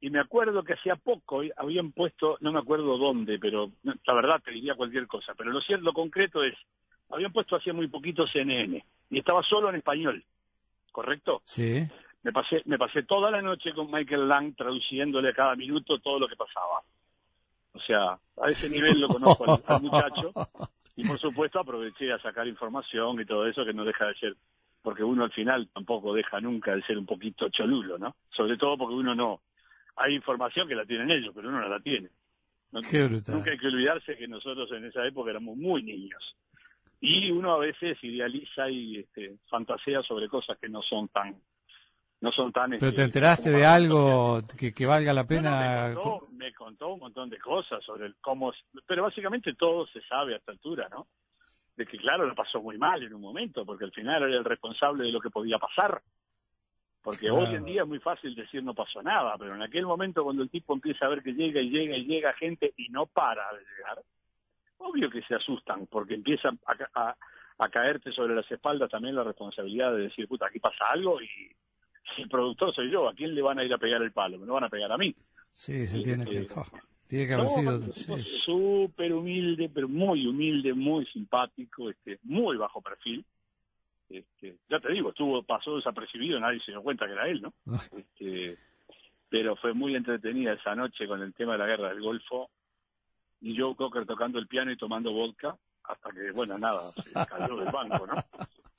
Y 0.00 0.10
me 0.10 0.20
acuerdo 0.20 0.62
que 0.62 0.74
hacía 0.74 0.96
poco 0.96 1.40
habían 1.56 1.92
puesto, 1.92 2.36
no 2.40 2.52
me 2.52 2.58
acuerdo 2.58 2.98
dónde, 2.98 3.38
pero 3.38 3.72
la 3.82 4.14
verdad 4.14 4.42
te 4.44 4.50
diría 4.50 4.74
cualquier 4.74 5.06
cosa, 5.06 5.34
pero 5.34 5.50
lo 5.50 5.62
cierto, 5.62 5.84
lo 5.84 5.94
concreto 5.94 6.42
es, 6.42 6.54
habían 7.08 7.32
puesto 7.32 7.56
hacía 7.56 7.72
muy 7.72 7.88
poquito 7.88 8.26
CNN 8.26 8.84
y 9.08 9.18
estaba 9.18 9.42
solo 9.42 9.70
en 9.70 9.76
español, 9.76 10.22
¿correcto? 10.92 11.42
Sí. 11.46 11.86
Me 12.24 12.32
pasé, 12.32 12.62
me 12.64 12.78
pasé 12.78 13.02
toda 13.04 13.30
la 13.30 13.40
noche 13.42 13.72
con 13.72 13.90
Michael 13.90 14.26
Lang 14.28 14.56
traduciéndole 14.56 15.28
a 15.28 15.34
cada 15.34 15.54
minuto 15.54 15.98
todo 16.00 16.18
lo 16.18 16.26
que 16.26 16.36
pasaba. 16.36 16.82
O 17.72 17.78
sea, 17.80 18.18
a 18.42 18.48
ese 18.48 18.68
nivel 18.68 19.00
lo 19.00 19.08
conozco 19.08 19.44
al, 19.44 19.62
al 19.66 19.82
muchacho. 19.82 20.32
Y 20.96 21.06
por 21.06 21.18
supuesto 21.18 21.58
aproveché 21.60 22.12
a 22.12 22.18
sacar 22.20 22.46
información 22.48 23.20
y 23.20 23.24
todo 23.26 23.46
eso 23.46 23.64
que 23.64 23.72
no 23.74 23.84
deja 23.84 24.06
de 24.06 24.14
ser, 24.14 24.36
porque 24.80 25.02
uno 25.04 25.24
al 25.24 25.32
final 25.32 25.68
tampoco 25.74 26.14
deja 26.14 26.40
nunca 26.40 26.74
de 26.74 26.82
ser 26.82 26.96
un 26.98 27.04
poquito 27.06 27.48
cholulo, 27.50 27.98
¿no? 27.98 28.14
Sobre 28.30 28.56
todo 28.56 28.78
porque 28.78 28.94
uno 28.94 29.14
no, 29.14 29.40
hay 29.96 30.14
información 30.14 30.66
que 30.68 30.76
la 30.76 30.86
tienen 30.86 31.10
ellos, 31.10 31.32
pero 31.34 31.48
uno 31.48 31.60
no 31.60 31.68
la 31.68 31.80
tiene. 31.80 32.08
No- 32.72 32.80
Qué 32.80 33.02
brutal. 33.06 33.34
Nunca 33.34 33.50
hay 33.50 33.58
que 33.58 33.66
olvidarse 33.66 34.16
que 34.16 34.28
nosotros 34.28 34.70
en 34.72 34.84
esa 34.86 35.04
época 35.06 35.30
éramos 35.30 35.56
muy 35.56 35.82
niños. 35.82 36.36
Y 37.00 37.30
uno 37.32 37.52
a 37.54 37.58
veces 37.58 37.98
idealiza 38.02 38.70
y 38.70 38.98
este, 39.00 39.36
fantasea 39.50 40.02
sobre 40.04 40.28
cosas 40.28 40.56
que 40.58 40.68
no 40.68 40.80
son 40.80 41.08
tan 41.08 41.36
no 42.24 42.32
son 42.32 42.50
tan 42.52 42.70
Pero 42.70 42.92
te 42.92 43.02
enteraste 43.02 43.50
de 43.50 43.66
algo 43.66 44.42
que, 44.58 44.72
que 44.72 44.86
valga 44.86 45.12
la 45.12 45.22
no, 45.22 45.24
no, 45.24 45.28
pena. 45.28 45.88
me, 45.88 45.94
contó, 45.94 46.28
me 46.32 46.54
contó 46.54 46.88
un 46.94 47.00
montón 47.00 47.28
de 47.28 47.38
cosas 47.38 47.84
sobre 47.84 48.06
el 48.06 48.16
cómo, 48.20 48.50
pero 48.86 49.02
básicamente 49.02 49.52
todo 49.54 49.86
se 49.88 50.00
sabe 50.02 50.32
a 50.32 50.38
esta 50.38 50.52
altura, 50.52 50.88
¿no? 50.90 51.06
De 51.76 51.84
que 51.84 51.98
claro, 51.98 52.26
lo 52.26 52.34
pasó 52.34 52.62
muy 52.62 52.78
mal 52.78 53.02
en 53.02 53.12
un 53.12 53.20
momento, 53.20 53.66
porque 53.66 53.84
al 53.84 53.92
final 53.92 54.22
era 54.22 54.38
el 54.38 54.44
responsable 54.44 55.04
de 55.04 55.12
lo 55.12 55.20
que 55.20 55.28
podía 55.28 55.58
pasar. 55.58 56.00
Porque 57.02 57.26
Claro. 57.28 57.40
hoy 57.40 57.54
en 57.56 57.64
día 57.66 57.82
es 57.82 57.88
muy 57.88 57.98
fácil 58.00 58.34
decir 58.34 58.64
no 58.64 58.74
pasó 58.74 59.02
nada, 59.02 59.36
pero 59.38 59.54
en 59.54 59.60
aquel 59.60 59.84
momento 59.84 60.24
cuando 60.24 60.42
el 60.42 60.48
tipo 60.48 60.72
empieza 60.72 61.04
a 61.04 61.10
ver 61.10 61.22
que 61.22 61.34
llega 61.34 61.60
y 61.60 61.68
llega 61.68 61.94
y 61.94 62.06
llega 62.06 62.32
gente 62.32 62.72
y 62.78 62.88
no 62.88 63.04
para 63.04 63.52
de 63.52 63.60
llegar, 63.76 64.02
obvio 64.78 65.10
que 65.10 65.20
se 65.24 65.34
asustan, 65.34 65.86
porque 65.88 66.14
empiezan 66.14 66.58
a, 66.64 67.08
a, 67.08 67.16
a 67.58 67.68
caerte 67.68 68.10
sobre 68.12 68.34
las 68.34 68.50
espaldas 68.50 68.88
también 68.90 69.14
la 69.14 69.24
responsabilidad 69.24 69.92
de 69.92 70.04
decir, 70.04 70.26
puta, 70.26 70.46
aquí 70.46 70.58
pasa 70.60 70.86
algo 70.90 71.20
y 71.20 71.54
el 72.18 72.28
productor 72.28 72.74
soy 72.74 72.90
yo, 72.90 73.08
¿a 73.08 73.14
quién 73.14 73.34
le 73.34 73.42
van 73.42 73.58
a 73.58 73.64
ir 73.64 73.72
a 73.72 73.78
pegar 73.78 74.02
el 74.02 74.12
palo? 74.12 74.38
Me 74.38 74.46
lo 74.46 74.54
van 74.54 74.64
a 74.64 74.68
pegar 74.68 74.90
a 74.92 74.98
mí. 74.98 75.14
Sí, 75.52 75.86
se 75.86 76.00
tiene 76.00 76.24
que. 76.24 76.44
fa, 76.44 76.64
tiene 77.06 77.26
que 77.26 77.34
haber 77.34 77.46
No, 77.46 77.50
sido. 77.50 77.92
sí. 77.92 78.38
súper 78.44 79.12
humilde, 79.12 79.70
pero 79.72 79.88
muy 79.88 80.26
humilde, 80.26 80.72
muy 80.74 81.06
simpático, 81.06 81.90
este, 81.90 82.18
muy 82.22 82.56
bajo 82.56 82.80
perfil. 82.82 83.24
Este, 84.08 84.56
ya 84.68 84.78
te 84.80 84.92
digo, 84.92 85.10
estuvo, 85.10 85.42
pasó 85.42 85.76
desapercibido, 85.76 86.38
nadie 86.38 86.60
se 86.60 86.72
dio 86.72 86.82
cuenta 86.82 87.06
que 87.06 87.12
era 87.12 87.28
él, 87.28 87.40
¿no? 87.42 87.52
Este, 87.96 88.58
pero 89.28 89.56
fue 89.56 89.72
muy 89.72 89.96
entretenida 89.96 90.52
esa 90.52 90.74
noche 90.74 91.06
con 91.08 91.20
el 91.22 91.32
tema 91.34 91.52
de 91.52 91.58
la 91.58 91.66
guerra 91.66 91.88
del 91.88 92.00
Golfo 92.02 92.50
y 93.40 93.56
Joe 93.58 93.74
Cocker 93.74 94.06
tocando 94.06 94.38
el 94.38 94.46
piano 94.46 94.70
y 94.70 94.76
tomando 94.76 95.12
vodka 95.12 95.56
hasta 95.84 96.10
que, 96.10 96.30
bueno, 96.32 96.56
nada, 96.58 96.92
se 96.92 97.12
cayó 97.26 97.56
del 97.56 97.72
banco, 97.72 98.06
¿no? 98.06 98.14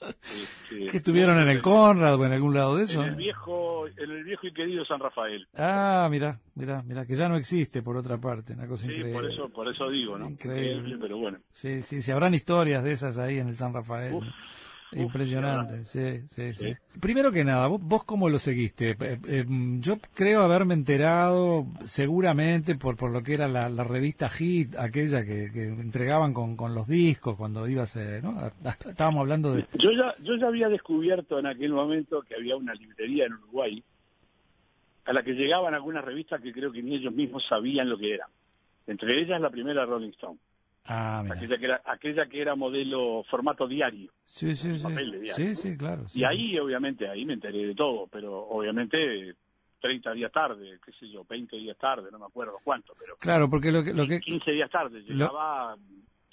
Este, 0.10 0.86
¿Qué 0.92 0.98
estuvieron 0.98 1.40
en 1.40 1.48
el 1.50 1.62
Conrad 1.62 2.16
o 2.16 2.26
en 2.26 2.34
algún 2.34 2.54
lado 2.54 2.78
de 2.78 2.84
eso? 2.84 3.02
En 3.02 3.10
el 3.10 3.16
viejo, 3.16 3.88
en 3.88 4.12
el 4.12 4.24
viejo 4.24 4.48
y 4.48 4.54
querido 4.54 4.86
San 4.86 5.00
Rafael. 5.00 5.48
Ah, 5.56 6.08
mira, 6.12 6.40
mira, 6.56 6.84
mira, 6.84 7.06
que 7.06 7.16
ya 7.16 7.28
no 7.30 7.36
existe 7.36 7.82
por 7.82 7.98
otra 7.98 8.18
parte, 8.18 8.54
una 8.54 8.68
cosa 8.68 8.84
Sí, 8.84 8.90
increíble. 8.94 9.14
por 9.14 9.32
eso, 9.32 9.50
por 9.50 9.68
eso 9.68 9.90
digo, 9.90 10.18
¿no? 10.18 10.30
Increíble. 10.30 10.98
pero 11.00 11.18
bueno. 11.18 11.40
Sí, 11.52 11.82
sí, 11.82 12.02
sí, 12.02 12.12
habrán 12.12 12.34
historias 12.34 12.84
de 12.84 12.92
esas 12.92 13.18
ahí 13.18 13.40
en 13.40 13.48
el 13.50 13.56
San 13.56 13.74
Rafael. 13.74 14.14
Uf, 14.14 14.26
Impresionante, 15.02 15.84
sí, 15.86 16.22
sí, 16.30 16.54
sí, 16.54 16.74
sí. 16.74 16.76
Primero 17.00 17.32
que 17.32 17.44
nada, 17.44 17.68
¿vos, 17.68 17.82
vos 17.82 18.04
cómo 18.04 18.30
lo 18.30 18.40
seguiste? 18.40 18.92
Eh, 18.92 19.20
eh, 19.28 19.46
yo 19.80 19.98
creo 20.14 20.42
haberme 20.44 20.74
enterado 20.74 21.66
seguramente 21.84 22.76
por, 22.76 22.96
por 22.96 23.12
lo 23.12 23.22
que 23.24 23.34
era 23.34 23.48
la, 23.48 23.68
la 23.70 23.84
revista 23.84 24.30
Hit, 24.30 24.76
aquella 24.78 25.26
que, 25.26 25.52
que 25.52 25.64
entregaban 25.68 26.34
con, 26.34 26.56
con 26.56 26.74
los 26.74 26.88
discos 26.88 27.36
cuando 27.36 27.68
ibas, 27.68 27.96
eh, 27.96 28.22
¿no? 28.24 28.40
A- 28.40 28.54
a- 28.64 28.90
Estábamos 28.90 29.22
hablando 29.22 29.54
de... 29.54 29.66
Yo 29.78 29.92
ya, 29.92 30.16
yo 30.24 30.36
ya 30.38 30.48
había 30.48 30.70
descubierto 30.70 31.38
en 31.40 31.48
aquel 31.48 31.74
momento 31.74 32.22
que 32.22 32.36
había 32.36 32.56
una 32.56 32.74
librería 32.74 33.26
en 33.26 33.34
Uruguay 33.34 33.84
a 35.06 35.14
la 35.14 35.24
que 35.24 35.34
llegaban 35.34 35.74
algunas 35.74 36.04
revistas 36.04 36.42
que 36.42 36.52
creo 36.52 36.72
que 36.72 36.82
ni 36.82 36.96
ellos 36.96 37.14
mismos 37.14 37.44
sabían 37.48 37.90
lo 37.90 37.98
que 37.98 38.14
eran. 38.14 38.30
Entre 38.88 39.20
ellas 39.22 39.40
la 39.42 39.50
primera 39.50 39.86
Rolling 39.86 40.10
Stone, 40.12 40.38
Ah, 40.88 41.24
aquella 41.32 41.58
que 41.58 41.66
era, 41.66 41.82
aquella 41.84 42.26
que 42.28 42.42
era 42.42 42.56
modelo 42.56 43.24
formato 43.30 43.68
diario. 43.68 44.12
Sí, 44.24 44.54
sí, 44.54 44.78
sí. 44.78 44.84
papel 44.84 45.12
de 45.12 45.20
diario. 45.20 45.46
Sí, 45.48 45.56
sí, 45.56 45.78
claro. 45.78 46.08
sí, 46.08 46.20
Y 46.20 46.22
sí. 46.22 46.26
ahí, 46.26 46.60
obviamente, 46.60 47.10
ahí 47.10 47.26
me 47.26 47.34
enteré 47.34 47.66
de 47.66 47.76
todo, 47.76 48.08
pero 48.08 48.38
obviamente 48.48 49.36
30 49.80 50.14
días 50.14 50.32
tarde, 50.32 50.80
qué 50.84 50.92
sé 50.94 51.10
yo, 51.10 51.24
20 51.28 51.56
días 51.58 51.78
tarde, 51.78 52.10
no 52.12 52.20
me 52.20 52.26
acuerdo 52.26 52.58
cuánto, 52.64 52.94
pero 53.00 53.18
Claro, 53.18 53.50
porque 53.50 53.72
lo 53.72 53.84
que, 53.84 53.94
lo 53.94 54.08
que, 54.08 54.20
15 54.20 54.52
días 54.52 54.70
tarde, 54.70 55.02
llegaba 55.02 55.76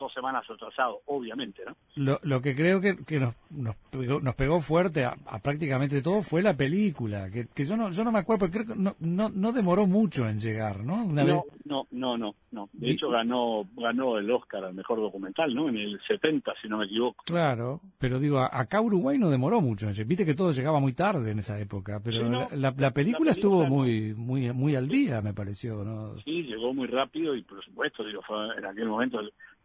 dos 0.02 0.12
semanas 0.12 0.44
atrasado, 0.48 1.00
obviamente, 1.06 1.62
¿no? 1.66 1.76
Lo, 1.96 2.18
lo 2.22 2.40
que 2.42 2.54
creo 2.54 2.80
que, 2.80 2.96
que 3.04 3.18
nos, 3.20 3.34
nos, 3.50 3.76
pegó, 3.90 4.20
nos 4.20 4.34
pegó 4.34 4.60
fuerte 4.60 5.04
a, 5.04 5.16
a 5.26 5.38
prácticamente 5.38 6.02
todo 6.02 6.22
fue 6.22 6.42
la 6.42 6.54
película, 6.56 7.30
que, 7.30 7.46
que 7.54 7.64
yo 7.64 7.76
no 7.76 7.90
yo 7.90 8.04
no 8.04 8.12
me 8.12 8.18
acuerdo, 8.20 8.46
pero 8.50 8.64
creo 8.64 8.76
que 8.76 8.82
no, 8.82 8.96
no, 9.00 9.28
no 9.28 9.52
demoró 9.52 9.86
mucho 9.86 10.28
en 10.28 10.40
llegar, 10.40 10.84
¿no? 10.84 11.04
Una 11.04 11.24
no, 11.24 11.44
vez, 11.44 11.52
no, 11.64 11.86
no, 11.90 12.16
no, 12.18 12.34
no. 12.50 12.68
De 12.72 12.90
hecho 12.90 13.08
ganó 13.10 13.64
ganó 13.76 14.18
el 14.18 14.30
Oscar 14.30 14.64
al 14.64 14.74
mejor 14.74 14.98
documental, 15.00 15.54
¿no? 15.54 15.68
En 15.68 15.76
el 15.76 16.00
70, 16.06 16.52
si 16.60 16.68
no 16.68 16.78
me 16.78 16.86
equivoco. 16.86 17.22
claro, 17.24 17.80
pero 17.98 18.18
digo, 18.18 18.40
acá 18.40 18.80
Uruguay 18.80 19.18
no 19.18 19.30
demoró 19.30 19.60
mucho. 19.60 19.86
Viste 20.06 20.24
que 20.26 20.34
todo 20.34 20.52
llegaba 20.52 20.80
muy 20.80 20.92
tarde 20.92 21.30
en 21.30 21.38
esa 21.38 21.58
época, 21.60 22.00
pero 22.02 22.18
Sí, 22.24 22.30
no, 22.30 22.40
la, 22.40 22.48
la- 22.50 22.56
la 22.56 22.74
la 22.76 22.90
película 22.92 23.30
estuvo 23.32 23.64
muy 23.66 24.14
muy 24.14 24.52
muy 24.52 24.74
al 24.76 24.88
día, 24.88 25.20
me 25.22 25.32
pareció, 25.34 25.84
¿no? 25.84 26.14
Sí, 26.24 26.42
llegó 26.42 26.72
muy 26.74 26.86
rápido 26.88 27.34
y 27.34 27.42
por 27.42 27.64
supuesto, 27.64 28.04
digo, 28.04 28.22
fue 28.26 28.36
en 28.58 28.64
aquel 28.64 28.88
momento. 28.88 29.20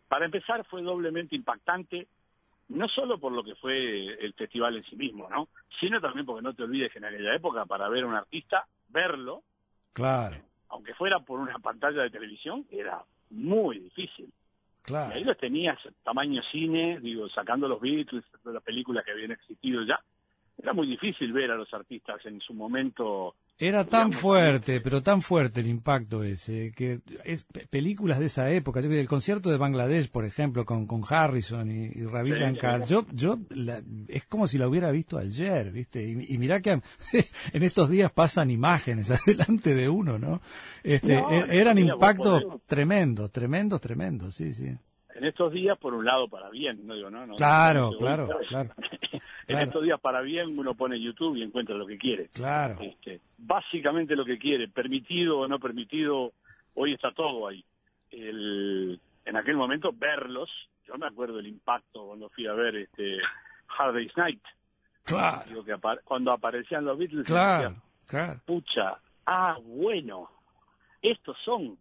Para 0.08 0.26
empezar, 0.26 0.66
fue 0.66 0.82
doblemente 0.82 1.36
impactante, 1.36 2.08
no 2.70 2.88
solo 2.88 3.20
por 3.20 3.32
lo 3.32 3.44
que 3.44 3.56
fue 3.56 4.06
el 4.24 4.34
festival 4.34 4.78
en 4.78 4.84
sí 4.84 4.96
mismo, 4.96 5.30
¿no? 5.30 5.50
Sino 5.80 6.02
también 6.02 6.26
porque 6.26 6.42
no 6.42 6.54
te 6.54 6.64
olvides 6.64 6.92
que 6.92 7.00
en 7.00 7.06
aquella 7.06 7.36
época, 7.36 7.66
para 7.66 7.90
ver 7.90 8.04
a 8.04 8.08
un 8.08 8.16
artista, 8.16 8.68
verlo, 8.90 9.44
Claro, 9.98 10.38
aunque 10.70 10.94
fuera 10.94 11.20
por 11.20 11.40
una 11.40 11.58
pantalla 11.58 12.04
de 12.04 12.12
televisión, 12.12 12.68
era 12.70 13.04
muy 13.32 13.80
difícil. 13.80 14.26
Y 14.26 14.82
claro. 14.84 15.14
ahí 15.14 15.24
los 15.24 15.38
tenías 15.38 15.80
tamaño 16.04 16.42
cine, 16.52 17.00
digo, 17.00 17.28
sacando 17.30 17.68
los 17.68 17.82
Beatles, 17.82 18.24
las 18.44 18.62
películas 18.62 19.04
que 19.04 19.12
habían 19.12 19.32
existido 19.32 19.82
ya. 19.84 20.00
Era 20.56 20.74
muy 20.74 20.86
difícil 20.86 21.34
ver 21.34 21.50
a 21.52 21.56
los 21.56 21.74
artistas 21.74 22.24
en 22.26 22.40
su 22.42 22.54
momento. 22.54 23.36
Era 23.60 23.86
tan 23.86 24.10
digamos, 24.10 24.16
fuerte, 24.22 24.82
pero 24.82 25.02
tan 25.02 25.22
fuerte 25.24 25.62
el 25.62 25.68
impacto 25.68 26.24
ese, 26.24 26.72
que 26.76 27.00
es 27.26 27.44
pe- 27.44 27.66
películas 27.68 28.20
de 28.20 28.28
esa 28.28 28.52
época, 28.52 28.82
yo, 28.82 28.92
el 28.92 29.08
concierto 29.08 29.50
de 29.50 29.58
Bangladesh, 29.58 30.10
por 30.10 30.26
ejemplo, 30.26 30.64
con, 30.66 30.86
con 30.86 31.02
Harrison 31.10 31.72
y, 31.72 31.86
y 31.86 32.04
Ravi 32.06 32.34
Sí, 32.34 32.40
Shankar, 32.40 32.86
yo, 32.86 33.06
yo 33.12 33.40
la- 33.50 33.82
es 34.10 34.26
como 34.26 34.46
si 34.46 34.60
la 34.60 34.68
hubiera 34.68 34.92
visto 34.92 35.18
ayer, 35.18 35.72
¿viste? 35.72 36.04
Y, 36.04 36.34
y 36.36 36.38
mirá 36.38 36.62
que 36.62 36.72
en 37.54 37.64
estos 37.64 37.90
días 37.90 38.12
pasan 38.12 38.52
imágenes 38.52 39.10
adelante 39.28 39.74
de 39.74 39.90
uno, 39.90 40.20
¿no? 40.20 40.40
Este, 40.84 41.16
No, 41.16 41.32
e- 41.32 41.60
eran 41.60 41.78
impactos 41.80 42.44
tremendos, 42.68 43.32
tremendos, 43.32 43.82
tremendos, 43.82 44.36
sí, 44.36 44.54
sí. 44.54 44.76
En 45.18 45.26
estos 45.26 45.52
días, 45.52 45.78
por 45.80 45.94
un 45.96 46.06
lado, 46.06 46.28
para 46.28 46.50
bien, 46.50 46.86
no 46.86 46.94
digo, 46.94 47.10
no, 47.10 47.26
no. 47.26 47.36
Claro, 47.36 47.90
no, 47.92 47.98
claro, 47.98 48.30
claro. 48.48 48.70
En 49.48 49.56
Claro. 49.56 49.66
estos 49.66 49.84
días, 49.84 50.00
para 50.02 50.22
bien, 50.22 50.60
uno 50.60 50.76
pone 50.76 51.00
YouTube 51.00 51.38
y 51.38 51.42
encuentra 51.44 51.74
lo 51.76 51.88
que 51.88 51.98
quiere. 51.98 52.28
Claro. 52.34 52.78
Este, 52.82 53.22
básicamente 53.38 54.14
lo 54.16 54.26
que 54.26 54.38
quiere, 54.38 54.68
permitido 54.68 55.40
o 55.40 55.48
no 55.48 55.58
permitido, 55.58 56.34
hoy 56.76 56.94
está 56.94 57.12
todo 57.14 57.48
ahí. 57.48 57.64
El, 58.12 59.00
en 59.26 59.36
aquel 59.38 59.56
momento, 59.56 59.92
verlos, 59.94 60.50
yo 60.86 60.96
me 60.98 61.08
acuerdo 61.08 61.40
el 61.40 61.48
impacto 61.48 62.08
cuando 62.08 62.28
fui 62.30 62.46
a 62.46 62.54
ver 62.54 62.76
este 62.76 63.18
Hard 63.78 63.94
Day's 63.96 64.18
Night. 64.18 64.44
Claro. 65.04 65.44
Digo 65.48 65.64
que 65.64 65.72
apa- 65.74 66.00
cuando 66.04 66.32
aparecían 66.34 66.84
los 66.84 66.98
Beatles, 66.98 67.26
Claro, 67.26 67.70
decía, 67.70 67.82
claro. 68.08 68.42
pucha, 68.46 68.98
ah, 69.26 69.58
bueno, 69.64 70.30
estos 71.02 71.38
son. 71.44 71.78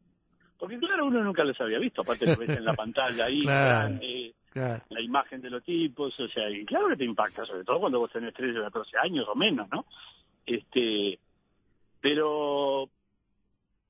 Porque 0.58 0.78
claro, 0.78 1.06
uno 1.06 1.22
nunca 1.22 1.44
los 1.44 1.60
había 1.60 1.78
visto, 1.78 2.02
aparte 2.02 2.26
lo 2.26 2.36
ves 2.36 2.48
en 2.50 2.64
la 2.64 2.74
pantalla 2.74 3.26
ahí, 3.26 3.42
Claro. 3.42 3.68
grande, 3.88 4.34
claro. 4.50 4.84
la 4.90 5.00
imagen 5.00 5.40
de 5.42 5.50
los 5.50 5.62
tipos, 5.62 6.18
o 6.18 6.28
sea, 6.28 6.48
y 6.50 6.64
claro 6.64 6.88
que 6.88 6.96
te 6.96 7.04
impacta, 7.04 7.44
sobre 7.44 7.64
todo 7.64 7.80
cuando 7.80 7.98
vos 8.00 8.10
tenés 8.10 8.32
13 8.34 8.58
o 8.60 8.62
14 8.64 8.96
años 9.02 9.26
o 9.28 9.34
menos, 9.34 9.68
¿no? 9.70 9.84
Este, 10.46 11.18
pero, 12.00 12.88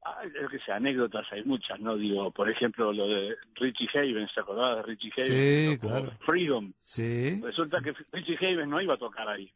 ah, 0.05 0.23
yo 0.41 0.49
que 0.49 0.59
sé, 0.61 0.73
anécdotas 0.73 1.27
hay 1.33 1.45
muchas, 1.45 1.79
¿no? 1.81 1.97
Digo, 1.97 2.31
por 2.31 2.49
ejemplo, 2.51 2.93
lo 2.93 3.07
de 3.09 3.37
Richie 3.55 3.89
Havens, 3.95 4.33
¿se 4.33 4.41
acordaba 4.41 4.77
de 4.77 4.83
Richie 4.83 5.12
Havens? 5.17 5.35
Sí, 5.35 5.79
claro. 5.87 6.12
Freedom. 6.21 6.73
Sí. 6.83 7.41
Resulta 7.43 7.81
que 7.81 7.93
Richie 8.12 8.37
Havens 8.39 8.69
no 8.69 8.81
iba 8.81 8.95
a 8.95 8.99
tocar 8.99 9.29
ahí. 9.29 9.51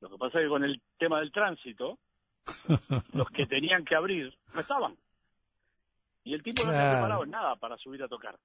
Lo 0.00 0.08
que 0.08 0.16
pasa 0.16 0.38
es 0.38 0.44
que 0.44 0.48
con 0.48 0.64
el 0.64 0.80
tema 0.98 1.20
del 1.20 1.32
tránsito, 1.32 1.98
los 3.12 3.28
que 3.30 3.46
tenían 3.46 3.84
que 3.84 3.94
abrir 3.96 4.32
no 4.54 4.60
estaban. 4.60 4.94
Y 6.24 6.34
el 6.34 6.42
tipo 6.42 6.62
no 6.64 6.70
había 6.70 6.80
Claro. 6.82 6.96
preparado 6.98 7.26
nada 7.26 7.56
para 7.56 7.76
subir 7.78 8.02
a 8.02 8.08
tocar. 8.08 8.36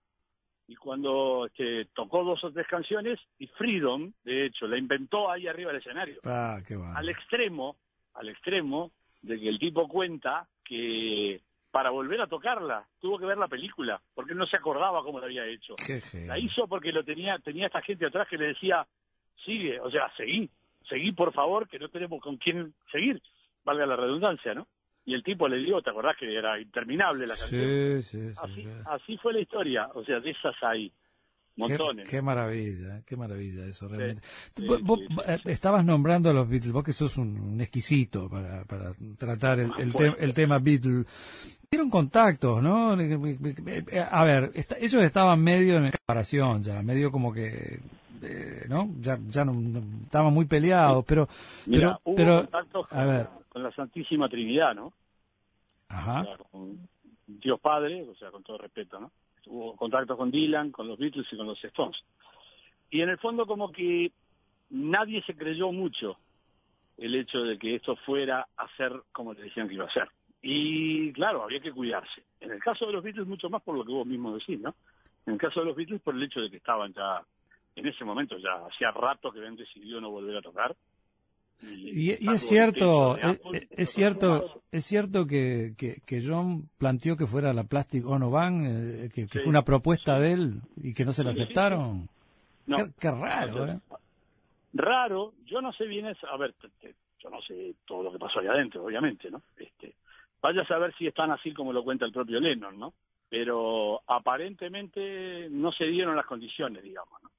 Y 0.68 0.76
cuando 0.76 1.46
este, 1.46 1.86
tocó 1.94 2.24
dos 2.24 2.44
o 2.44 2.52
tres 2.52 2.66
canciones, 2.68 3.20
y 3.38 3.48
Freedom, 3.48 4.12
de 4.24 4.46
hecho, 4.46 4.66
la 4.68 4.78
inventó 4.78 5.30
ahí 5.30 5.48
arriba 5.48 5.72
del 5.72 5.82
escenario. 5.82 6.20
Ah, 6.24 6.60
qué 6.66 6.76
va. 6.76 6.96
Al 6.96 7.08
extremo, 7.10 7.76
al 8.16 8.30
extremo 8.30 8.92
de 9.22 9.40
que 9.40 9.50
el 9.50 9.60
tipo 9.60 9.88
cuenta 9.88 10.48
que 10.64 11.42
para 11.70 11.90
volver 11.92 12.22
a 12.22 12.28
tocarla 12.28 12.88
tuvo 13.00 13.20
que 13.20 13.26
ver 13.26 13.38
la 13.38 13.48
película, 13.50 14.02
porque 14.16 14.34
no 14.34 14.46
se 14.48 14.56
acordaba 14.58 15.04
cómo 15.04 15.20
la 15.20 15.26
había 15.26 15.46
hecho. 15.46 15.76
Qué. 15.86 16.02
La 16.26 16.40
hizo 16.40 16.68
porque 16.68 16.92
lo 16.92 17.04
tenía, 17.04 17.38
tenía 17.40 17.68
esta 17.68 17.82
gente 17.82 18.06
atrás 18.06 18.28
que 18.30 18.38
le 18.38 18.48
decía, 18.48 18.88
sigue, 19.44 19.80
o 19.82 19.92
sea, 19.92 20.10
seguí, 20.16 20.50
seguí 20.88 21.12
por 21.12 21.34
favor, 21.34 21.68
que 21.68 21.78
no 21.78 21.90
tenemos 21.90 22.22
con 22.22 22.38
quién 22.38 22.74
seguir, 22.92 23.22
valga 23.64 23.86
la 23.86 23.98
redundancia, 23.98 24.54
¿no? 24.56 24.68
Y 25.06 25.14
el 25.14 25.24
tipo 25.24 25.47
le 25.47 25.58
dio, 25.58 25.82
¿te 25.82 25.91
acordás 25.91 26.18
que 26.18 26.34
era 26.36 26.60
interminable 26.60 27.28
la 27.28 27.36
canción? 27.38 28.01
Sí, 28.01 28.01
sí, 28.03 28.34
sí. 28.56 28.68
Así, 28.86 29.18
fue 29.18 29.34
la 29.34 29.39
historia, 29.39 29.89
o 29.93 30.03
sea, 30.03 30.20
de 30.20 30.32
esas 30.32 30.56
hay 30.64 30.91
montones. 31.58 32.10
qué 32.10 32.22
maravilla, 32.22 33.01
qué 33.06 33.16
maravilla 33.16 33.66
eso 33.66 33.88
realmente. 33.88 34.22
sí, 34.56 34.68
vos 34.68 34.82
vos, 34.82 34.99
sí, 34.99 35.08
sí, 35.08 35.16
eh, 35.28 35.39
estabas 35.45 35.86
nombrando 35.86 36.30
a 36.30 36.34
los 36.34 36.49
Beatles, 36.49 36.74
vos 36.74 36.84
que 36.84 36.91
sos 36.91 37.18
un, 37.18 37.39
un 37.39 37.62
exquisito 37.62 38.28
para, 38.30 38.66
para 38.66 38.93
tratar 39.18 39.60
el, 39.60 39.72
el, 39.78 39.93
te- 39.93 40.16
el 40.24 40.34
tema 40.34 40.60
Beatles. 40.60 41.06
Tuvieron 41.70 41.89
contactos, 41.89 42.62
¿no? 42.64 42.99
Eh, 42.99 44.08
A 44.10 44.24
ver, 44.24 44.51
ellos 44.80 45.03
estaban 45.03 45.41
medio 45.41 45.78
en 45.78 45.91
separación 45.91 46.62
ya, 46.62 46.82
medio 46.82 47.12
como 47.12 47.32
que, 47.34 47.80
eh, 48.24 48.66
¿no? 48.68 48.89
Ya, 48.99 49.20
ya 49.30 49.45
no, 49.45 49.53
no- 49.53 49.84
estaban 50.03 50.34
muy 50.34 50.45
peleados, 50.45 51.06
pero, 51.06 51.28
Mira, 51.68 51.88
pero, 51.88 52.01
hubo 52.06 52.16
pero, 52.16 52.38
contactos 52.41 52.88
a 52.91 53.03
ver, 53.06 53.28
con 53.56 53.64
la 53.64 53.72
Santísima 53.72 54.28
Trinidad, 54.28 54.76
¿no? 54.76 54.91
ajá, 55.88 56.24
O 56.24 56.26
sea, 56.26 56.38
con 56.51 56.89
Dios 57.26 57.58
Padre, 57.62 58.03
o 58.03 58.14
sea, 58.16 58.30
con 58.30 58.43
todo 58.43 58.58
respeto, 58.58 58.99
¿no? 58.99 59.14
Hubo 59.45 59.78
contactos 59.78 60.18
con 60.18 60.30
Dylan, 60.30 60.72
con 60.72 60.89
los 60.89 60.99
Beatles 60.99 61.26
y 61.32 61.38
con 61.38 61.47
los 61.47 61.64
Stones. 61.64 62.03
Y 62.89 62.99
en 62.99 63.08
el 63.08 63.18
fondo 63.18 63.45
como 63.45 63.72
que 63.72 64.12
nadie 64.72 65.24
se 65.24 65.38
creyó 65.38 65.72
mucho 65.72 66.18
el 66.97 67.16
hecho 67.16 67.43
de 67.43 67.58
que 67.58 67.76
esto 67.76 67.95
fuera 67.95 68.45
a 68.58 68.68
ser 68.76 68.91
como 69.14 69.34
le 69.34 69.43
decían 69.43 69.70
que 69.70 69.76
iba 69.76 69.86
a 69.86 69.93
ser. 69.93 70.10
Y 70.41 71.14
claro, 71.14 71.41
había 71.41 71.62
que 71.62 71.72
cuidarse. 71.72 72.24
En 72.41 72.51
el 72.51 72.60
caso 72.60 72.86
de 72.86 72.91
los 72.91 73.03
Beatles 73.06 73.26
mucho 73.26 73.49
más 73.49 73.62
por 73.62 73.78
lo 73.78 73.86
que 73.86 73.93
vos 73.93 74.06
mismo 74.06 74.36
decís, 74.36 74.60
¿no? 74.60 74.76
En 75.26 75.36
el 75.36 75.39
caso 75.39 75.62
de 75.62 75.68
los 75.68 75.78
Beatles 75.78 76.01
por 76.01 76.14
el 76.14 76.24
hecho 76.24 76.41
de 76.41 76.51
que 76.51 76.58
estaban 76.58 76.93
ya, 76.93 77.24
en 77.78 77.88
ese 77.88 78.03
momento 78.03 78.38
ya 78.38 78.66
hacía 78.66 78.91
rato 78.91 79.32
que 79.32 79.39
habían 79.39 79.56
decidido 79.56 80.01
no 80.01 80.10
volver 80.10 80.36
a 80.36 80.41
tocar. 80.41 80.76
Y, 81.62 82.12
y 82.12 82.18
salvo 82.18 82.34
es 82.34 82.41
cierto, 82.47 83.18
es, 83.72 83.89
cierto, 83.89 84.62
es 84.72 84.86
cierto 84.86 85.26
que, 85.26 85.74
que, 85.78 86.01
que 86.06 86.24
John 86.26 86.70
planteó 86.78 87.18
que 87.18 87.26
fuera 87.28 87.53
la 87.53 87.64
Plastic 87.64 88.06
Ono 88.06 88.30
Band, 88.30 88.66
eh, 88.68 89.10
que, 89.14 89.28
que 89.28 89.39
Sí, 89.39 89.39
fue 89.39 89.49
una 89.49 89.64
propuesta 89.64 90.18
sí. 90.18 90.22
de 90.24 90.32
él 90.34 90.62
y 90.82 90.93
que 90.93 91.06
no 91.06 91.14
se 91.14 91.24
la 91.24 91.32
aceptaron. 91.32 92.08
No. 92.68 92.78
Qué, 92.78 92.91
qué 92.99 93.12
raro, 93.12 93.68
¿eh? 93.68 93.80
Raro, 94.74 95.34
yo 95.45 95.62
no 95.62 95.72
sé 95.74 95.86
bien, 95.86 96.06
es, 96.08 96.18
a 96.26 96.36
ver, 96.38 96.53
te- 96.53 96.70
te- 96.82 96.95
yo 97.20 97.30
no 97.30 97.41
sé 97.41 97.76
todo 97.86 98.03
lo 98.03 98.12
que 98.12 98.20
pasó 98.20 98.39
ahí 98.39 98.47
adentro, 98.47 98.84
obviamente, 98.84 99.32
¿no? 99.32 99.41
Este, 99.58 99.95
vaya 100.41 100.62
a 100.64 100.68
saber 100.68 100.93
si 100.97 101.08
están 101.08 101.32
así 101.32 101.53
como 101.53 101.72
lo 101.74 101.84
cuenta 101.84 102.06
el 102.06 102.12
propio 102.12 102.39
Lennon, 102.39 102.78
¿no? 102.78 102.93
Pero 103.30 104.01
aparentemente 104.08 105.47
no 105.49 105.72
se 105.72 105.86
dieron 105.86 106.16
las 106.16 106.26
condiciones, 106.26 106.84
digamos, 106.84 107.22
¿no? 107.24 107.30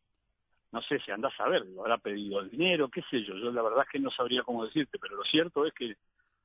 No 0.77 0.83
sé 0.83 0.99
si 1.01 1.11
andás 1.11 1.33
a 1.41 1.49
ver, 1.49 1.65
lo 1.65 1.81
habrá 1.81 1.97
pedido 1.97 2.39
el 2.39 2.51
dinero, 2.51 2.91
qué 2.91 3.01
sé 3.11 3.23
yo, 3.25 3.35
yo 3.39 3.51
la 3.51 3.63
verdad 3.63 3.85
es 3.87 3.89
que 3.93 3.99
no 3.99 4.11
sabría 4.11 4.43
cómo 4.43 4.63
decirte, 4.67 4.99
pero 4.99 5.17
lo 5.17 5.25
cierto 5.25 5.65
es 5.65 5.73
que 5.73 5.97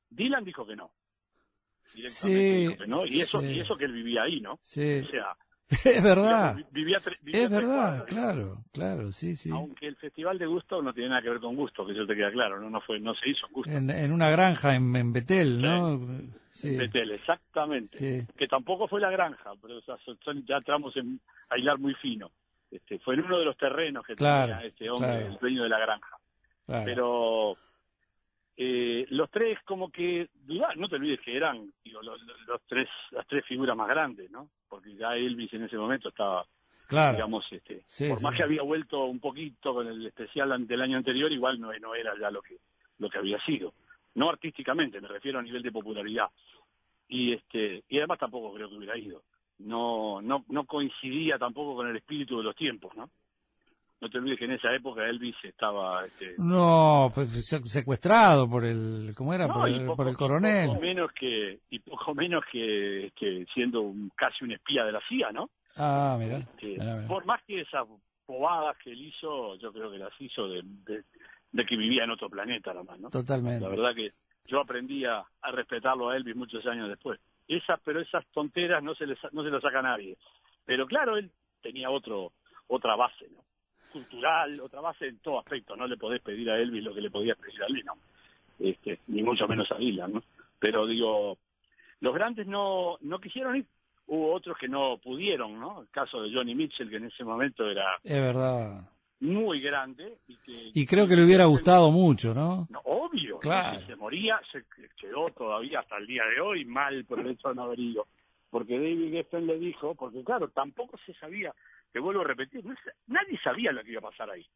Dylan 0.08 0.42
dijo 0.42 0.66
que 0.66 0.74
no. 0.74 0.90
Directamente 1.92 2.40
Sí, 2.48 2.56
dijo 2.62 2.76
que 2.78 2.86
no, 2.86 3.04
y 3.04 3.20
eso, 3.20 3.42
sí. 3.42 3.48
y 3.48 3.60
eso 3.60 3.76
que 3.76 3.84
él 3.84 3.92
vivía 3.92 4.22
ahí, 4.22 4.40
¿no? 4.40 4.58
Sí, 4.62 5.02
O 5.06 5.10
sea, 5.10 5.36
es 5.84 6.02
verdad, 6.02 6.56
vivía, 6.70 7.02
es 7.26 7.50
verdad, 7.50 8.06
claro, 8.06 8.64
claro, 8.72 9.12
sí, 9.12 9.36
sí. 9.36 9.50
Aunque 9.50 9.86
el 9.86 9.96
Festival 9.96 10.38
de 10.38 10.46
Gusto 10.46 10.80
no 10.80 10.94
tiene 10.94 11.10
nada 11.10 11.20
que 11.20 11.28
ver 11.28 11.40
con 11.40 11.54
gusto, 11.54 11.84
que 11.84 11.92
eso 11.92 12.06
te 12.06 12.16
queda 12.16 12.32
claro, 12.32 12.58
no, 12.58 12.70
no 12.70 12.80
fue, 12.80 12.98
no 13.00 13.14
se 13.14 13.28
hizo 13.28 13.46
en 13.48 13.52
gusto. 13.52 13.70
En, 13.70 13.90
en 13.90 14.12
una 14.12 14.30
granja 14.30 14.74
en, 14.74 14.96
en 14.96 15.12
Betel, 15.12 15.60
¿no? 15.60 15.98
Sí, 16.48 16.74
Betel, 16.74 17.10
exactamente. 17.10 18.26
Que 18.34 18.48
tampoco 18.48 18.88
fue 18.88 18.98
la 18.98 19.10
granja, 19.10 19.52
pero 19.60 19.76
o 19.76 19.82
sea, 19.82 19.98
son- 19.98 20.18
son- 20.24 20.42
ya 20.46 20.56
entramos 20.56 20.96
en 20.96 21.20
a 21.50 21.58
hilar 21.58 21.78
muy 21.78 21.92
fino. 21.96 22.30
Este, 22.72 22.98
fue 23.00 23.14
en 23.14 23.24
uno 23.24 23.38
de 23.38 23.44
los 23.44 23.56
terrenos 23.56 24.04
que 24.04 24.16
Claro, 24.16 24.52
tenía 24.54 24.66
este 24.66 24.90
hombre, 24.90 25.08
claro. 25.10 25.26
el 25.26 25.36
dueño 25.38 25.62
de 25.64 25.68
la 25.68 25.78
granja. 25.78 26.16
claro. 26.66 26.84
Pero 26.86 27.56
eh, 28.56 29.06
los 29.10 29.30
tres 29.30 29.58
como 29.64 29.90
que 29.90 30.28
dudaban, 30.34 30.78
no 30.80 30.88
te 30.88 30.96
olvides 30.96 31.20
que 31.20 31.36
eran 31.36 31.72
digo, 31.84 32.02
los, 32.02 32.20
los 32.46 32.60
tres, 32.66 32.88
las 33.10 33.26
tres 33.26 33.44
figuras 33.46 33.76
más 33.76 33.88
grandes, 33.88 34.30
¿no? 34.30 34.48
Porque 34.68 34.94
ya 34.94 35.14
Elvis 35.16 35.52
en 35.54 35.64
ese 35.64 35.76
momento 35.76 36.08
estaba 36.08 36.46
claro. 36.86 37.12
digamos, 37.16 37.50
este, 37.52 37.82
Sí, 37.86 38.08
por 38.08 38.18
sí. 38.18 38.24
más 38.24 38.34
que 38.34 38.42
había 38.42 38.62
vuelto 38.62 39.04
un 39.04 39.20
poquito 39.20 39.74
con 39.74 39.86
el 39.86 40.06
especial 40.06 40.66
del 40.66 40.80
año 40.82 40.96
anterior, 40.96 41.30
igual 41.30 41.60
no, 41.60 41.72
no 41.78 41.94
era 41.94 42.12
ya 42.18 42.30
lo 42.30 42.40
que, 42.42 42.56
lo 42.98 43.08
que 43.10 43.18
había 43.18 43.38
sido. 43.44 43.74
No 44.14 44.28
artísticamente, 44.30 45.00
me 45.00 45.08
refiero 45.08 45.38
a 45.38 45.42
nivel 45.42 45.62
de 45.62 45.72
popularidad. 45.72 46.28
Y 47.08 47.32
este, 47.32 47.84
y 47.88 47.98
además 47.98 48.18
tampoco 48.18 48.52
creo 48.54 48.68
que 48.68 48.76
hubiera 48.76 48.96
ido. 48.96 49.22
No, 49.64 50.20
no, 50.22 50.44
no 50.48 50.64
coincidía 50.64 51.38
tampoco 51.38 51.76
con 51.76 51.88
el 51.88 51.96
espíritu 51.96 52.38
de 52.38 52.44
los 52.44 52.56
tiempos, 52.56 52.94
¿no? 52.96 53.08
No 54.00 54.10
te 54.10 54.18
olvides 54.18 54.38
que 54.38 54.46
en 54.46 54.52
esa 54.52 54.74
época 54.74 55.06
Elvis 55.08 55.36
estaba, 55.44 56.04
este, 56.04 56.34
No, 56.38 57.10
pues, 57.14 57.30
se- 57.46 57.64
secuestrado 57.66 58.48
por 58.50 58.64
el, 58.64 59.12
¿cómo 59.16 59.32
era? 59.32 59.46
no, 59.46 59.54
por, 59.54 59.68
y 59.70 59.74
el, 59.74 59.80
poco- 59.86 59.96
por 59.96 60.06
el 60.08 60.12
y 60.14 60.16
coronel. 60.16 60.66
poco 60.68 60.80
menos 60.80 61.12
que, 61.12 61.60
y 61.70 61.78
poco 61.78 62.14
menos 62.14 62.42
que, 62.50 63.06
este, 63.06 63.46
siendo 63.54 63.82
un- 63.82 64.10
casi 64.16 64.44
un 64.44 64.50
espía 64.52 64.84
de 64.84 64.92
la 64.92 65.00
CIA, 65.08 65.30
¿no? 65.30 65.50
Ah, 65.76 66.16
mira. 66.18 66.38
Este, 66.38 66.78
por 67.06 67.24
más 67.26 67.40
que 67.44 67.60
esas 67.60 67.86
bobadas 68.26 68.76
que 68.78 68.90
él 68.90 69.02
hizo, 69.02 69.54
yo 69.56 69.72
creo 69.72 69.90
que 69.92 69.98
las 69.98 70.12
hizo 70.20 70.48
de, 70.48 70.62
de- 70.64 71.04
de 71.52 71.64
que 71.66 71.76
vivía 71.76 72.02
en 72.04 72.10
otro 72.10 72.28
planeta 72.28 72.74
nomás, 72.74 72.98
¿no? 72.98 73.08
Totalmente. 73.10 73.60
La 73.60 73.68
verdad 73.68 73.94
que 73.94 74.12
yo 74.46 74.58
aprendí 74.60 75.04
a, 75.04 75.22
a 75.42 75.50
respetarlo 75.52 76.08
a 76.10 76.16
Elvis 76.16 76.34
muchos 76.34 76.66
años 76.66 76.88
después. 76.88 77.20
Esas, 77.48 77.80
pero 77.84 78.00
esas 78.00 78.24
tonteras 78.26 78.82
no 78.82 78.94
se 78.94 79.06
les, 79.06 79.18
no 79.32 79.42
se 79.42 79.50
lo 79.50 79.60
saca 79.60 79.82
nadie. 79.82 80.16
Pero 80.64 80.86
claro, 80.86 81.16
él 81.16 81.30
tenía 81.60 81.90
otro, 81.90 82.32
otra 82.68 82.96
base, 82.96 83.28
¿no? 83.30 83.42
Cultural, 83.92 84.60
otra 84.60 84.80
base 84.80 85.08
en 85.08 85.18
todo 85.18 85.38
aspecto. 85.38 85.76
No 85.76 85.86
le 85.86 85.96
podés 85.96 86.22
pedir 86.22 86.50
a 86.50 86.58
Elvis 86.58 86.84
lo 86.84 86.94
que 86.94 87.00
le 87.00 87.10
podías 87.10 87.36
pedir 87.36 87.62
a 87.62 87.68
Lennon. 87.68 87.98
Este, 88.58 89.00
ni 89.08 89.22
mucho 89.22 89.46
menos 89.48 89.70
a 89.70 89.76
Dylan, 89.76 90.14
¿no? 90.14 90.22
Pero 90.58 90.86
digo, 90.86 91.38
los 92.00 92.14
grandes 92.14 92.46
no, 92.46 92.96
no 93.00 93.20
quisieron 93.20 93.56
ir. 93.56 93.66
Hubo 94.06 94.32
otros 94.32 94.56
que 94.58 94.68
no 94.68 94.98
pudieron, 94.98 95.58
¿no? 95.58 95.82
El 95.82 95.88
caso 95.88 96.22
de 96.22 96.32
Johnny 96.32 96.54
Mitchell, 96.54 96.90
que 96.90 96.96
en 96.96 97.06
ese 97.06 97.24
momento 97.24 97.68
era 97.68 97.98
Es 98.02 98.20
verdad. 98.20 98.82
Muy 99.22 99.60
grande. 99.60 100.18
Y, 100.26 100.36
que, 100.38 100.70
Y 100.74 100.84
creo 100.86 101.06
que 101.06 101.14
le 101.14 101.24
hubiera 101.24 101.44
gustado 101.44 101.90
mucho, 101.92 102.34
¿no? 102.34 102.66
No, 102.70 102.80
obvio, 102.84 103.38
Claro. 103.38 103.80
se 103.86 103.94
moría, 103.94 104.40
se 104.50 104.64
quedó 105.00 105.30
todavía 105.30 105.80
hasta 105.80 105.96
el 105.98 106.06
día 106.06 106.24
de 106.24 106.40
hoy 106.40 106.64
mal 106.64 107.04
por 107.04 107.20
el 107.20 107.28
hecho 107.28 107.48
de 107.48 107.54
no 107.54 107.62
haber 107.62 107.78
ido. 107.78 108.06
Porque 108.50 108.74
David 108.74 109.12
Geffen 109.12 109.46
le 109.46 109.58
dijo, 109.58 109.94
porque 109.94 110.22
claro, 110.24 110.48
tampoco 110.48 110.98
se 111.06 111.14
sabía, 111.14 111.54
te 111.92 112.00
vuelvo 112.00 112.22
a 112.22 112.24
repetir, 112.24 112.64
no 112.64 112.74
nadie 113.06 113.38
sabía 113.42 113.72
lo 113.72 113.82
que 113.82 113.92
iba 113.92 114.00
a 114.00 114.10
pasar 114.10 114.28
ahí. 114.30 114.46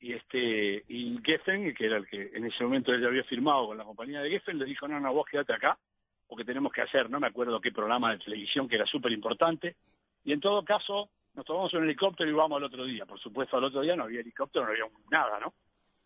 Y 0.00 0.12
este 0.12 0.84
y 0.88 1.18
Geffen, 1.24 1.72
que 1.72 1.86
era 1.86 1.98
el 1.98 2.06
que 2.08 2.32
en 2.34 2.44
ese 2.44 2.64
momento 2.64 2.92
él 2.92 3.06
había 3.06 3.22
firmado 3.24 3.68
con 3.68 3.78
la 3.78 3.84
compañía 3.84 4.20
de 4.20 4.30
Geffen, 4.30 4.58
le 4.58 4.64
dijo, 4.64 4.88
no, 4.88 4.98
no, 4.98 5.14
vos 5.14 5.26
quédate 5.30 5.52
acá, 5.52 5.78
porque 6.26 6.44
tenemos 6.44 6.72
que 6.72 6.82
hacer, 6.82 7.08
no 7.08 7.20
me 7.20 7.28
acuerdo 7.28 7.60
qué 7.60 7.70
programa 7.70 8.10
de 8.10 8.18
televisión 8.24 8.68
que 8.68 8.74
era 8.74 8.86
súper 8.86 9.12
importante, 9.12 9.76
y 10.24 10.32
en 10.32 10.40
todo 10.40 10.64
caso 10.64 11.08
nos 11.34 11.44
tomamos 11.46 11.72
un 11.74 11.84
helicóptero 11.84 12.30
y 12.30 12.34
vamos 12.34 12.56
al 12.58 12.64
otro 12.64 12.84
día. 12.84 13.06
Por 13.06 13.18
supuesto, 13.20 13.56
al 13.56 13.64
otro 13.64 13.80
día 13.80 13.96
no 13.96 14.04
había 14.04 14.20
helicóptero, 14.20 14.66
no 14.66 14.70
había 14.72 14.84
nada, 15.10 15.40
¿no? 15.40 15.54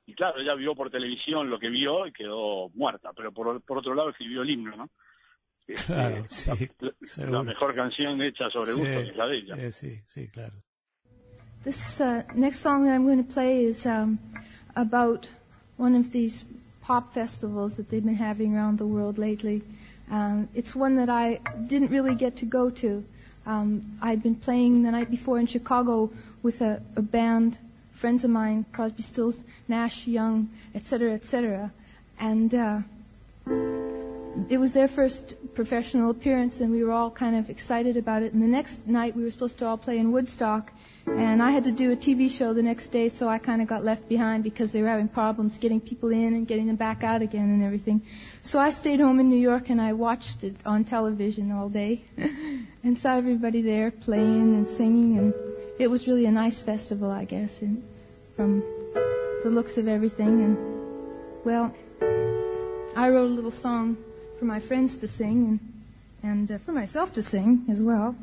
Y 0.07 0.14
claro, 0.14 0.39
ella 0.39 0.55
vio 0.55 0.74
por 0.74 0.89
televisión 0.91 1.51
lo 1.51 1.59
que 1.59 1.68
vio 1.68 2.07
y 2.07 2.12
quedó 2.12 2.68
muerta, 2.74 3.12
pero 3.12 3.33
por, 3.33 3.61
por 3.62 3.79
otro 3.79 3.95
lado 3.95 4.11
escribió 4.11 4.43
el 4.43 4.51
himno, 4.51 4.77
¿no? 4.77 4.91
Este, 5.66 5.85
Claro, 5.93 6.24
sí, 6.29 6.68
la, 7.18 7.27
la 7.31 7.43
mejor 7.43 7.74
canción 7.74 8.22
hecha 8.22 8.49
sobre 8.51 8.72
gusto 8.72 8.87
Sí, 9.03 9.09
es 9.11 9.16
la 9.16 9.27
de 9.27 9.37
ella. 9.37 9.55
eh, 9.59 9.72
sí, 9.72 10.01
sí, 10.07 10.29
claro. 10.29 10.55
This 11.64 12.01
uh, 12.01 12.22
next 12.37 12.61
song 12.61 12.85
that 12.85 12.95
I'm 12.95 13.05
going 13.05 13.24
to 13.27 13.33
play 13.35 13.64
is 13.64 13.85
um, 13.85 14.20
about 14.77 15.29
one 15.77 15.97
of 15.99 16.12
these 16.12 16.45
pop 16.81 17.12
festivals 17.12 17.77
that 17.77 17.89
they've 17.91 18.05
been 18.05 18.14
having 18.14 18.55
around 18.57 18.79
the 18.79 18.87
world 18.87 19.18
lately. 19.18 19.62
Um, 20.09 20.49
it's 20.55 20.77
one 20.77 20.95
that 21.05 21.09
I 21.11 21.41
didn't 21.66 21.91
really 21.91 22.14
get 22.14 22.37
to 22.37 22.47
go 22.47 22.70
to. 22.70 23.03
Um, 23.47 23.99
I'd 24.03 24.22
been 24.22 24.34
playing 24.34 24.82
the 24.82 24.90
night 24.90 25.11
before 25.11 25.38
in 25.38 25.47
Chicago 25.47 26.11
with 26.42 26.61
a, 26.61 26.82
a 26.97 27.03
band, 27.03 27.59
friends 27.92 28.24
of 28.24 28.30
mine, 28.30 28.66
Crosby, 28.72 29.03
Stills, 29.03 29.44
Nash, 29.68 30.07
Young, 30.07 30.51
etc., 30.74 31.12
etc., 31.12 31.72
and 32.18 32.55
uh, 32.55 32.80
it 34.49 34.59
was 34.59 34.72
their 34.72 34.88
first 34.88 35.34
professional 35.55 36.11
appearance, 36.11 36.61
and 36.61 36.72
we 36.72 36.82
were 36.82 36.92
all 36.92 37.11
kind 37.11 37.36
of 37.36 37.49
excited 37.49 37.97
about 37.97 38.22
it. 38.22 38.32
And 38.32 38.42
the 38.42 38.47
next 38.47 38.86
night, 38.86 39.14
we 39.16 39.22
were 39.22 39.30
supposed 39.30 39.59
to 39.59 39.66
all 39.66 39.76
play 39.76 39.99
in 39.99 40.12
Woodstock, 40.12 40.72
and 41.07 41.42
I 41.42 41.51
had 41.51 41.62
to 41.64 41.72
do 41.72 41.92
a 41.92 41.97
TV 41.97 42.28
show 42.28 42.53
the 42.53 42.62
next 42.62 42.88
day, 42.88 43.09
so 43.09 43.28
I 43.28 43.38
kind 43.38 43.62
of 43.62 43.68
got 43.68 43.84
left 43.84 44.09
behind 44.09 44.42
because 44.42 44.72
they 44.72 44.82
were 44.82 44.88
having 44.88 45.09
problems 45.09 45.59
getting 45.59 45.80
people 45.80 46.11
in 46.11 46.34
and 46.34 46.49
getting 46.49 46.66
them 46.66 46.76
back 46.76 47.05
out 47.05 47.22
again 47.22 47.44
and 47.44 47.62
everything. 47.62 48.03
So 48.42 48.59
I 48.59 48.70
stayed 48.70 48.99
home 48.99 49.20
in 49.20 49.30
New 49.30 49.38
York 49.38 49.70
and 49.70 49.80
I 49.80 49.92
watched 49.92 50.42
it 50.42 50.57
on 50.66 50.84
television 50.84 51.53
all 51.53 51.68
day 51.68 52.05
and 52.87 52.97
saw 52.97 53.16
everybody 53.16 53.62
there 53.62 53.91
playing 53.91 54.55
and 54.55 54.66
singing, 54.66 55.18
and 55.18 55.34
it 55.76 55.91
was 55.91 56.07
really 56.07 56.24
a 56.24 56.30
nice 56.30 56.62
festival, 56.62 57.11
I 57.11 57.24
guess, 57.24 57.61
and 57.61 57.82
from 58.37 58.62
the 59.43 59.51
looks 59.51 59.76
of 59.76 59.89
everything. 59.89 60.41
And 60.45 60.57
well, 61.45 61.74
I 62.95 63.09
wrote 63.09 63.28
a 63.28 63.34
little 63.34 63.51
song 63.51 63.97
for 64.39 64.45
my 64.45 64.61
friends 64.61 64.97
to 64.99 65.09
sing 65.09 65.59
and, 66.22 66.30
and 66.30 66.53
uh, 66.53 66.59
for 66.59 66.70
myself 66.70 67.12
to 67.14 67.24
sing 67.24 67.64
as 67.68 67.82
well, 67.82 68.14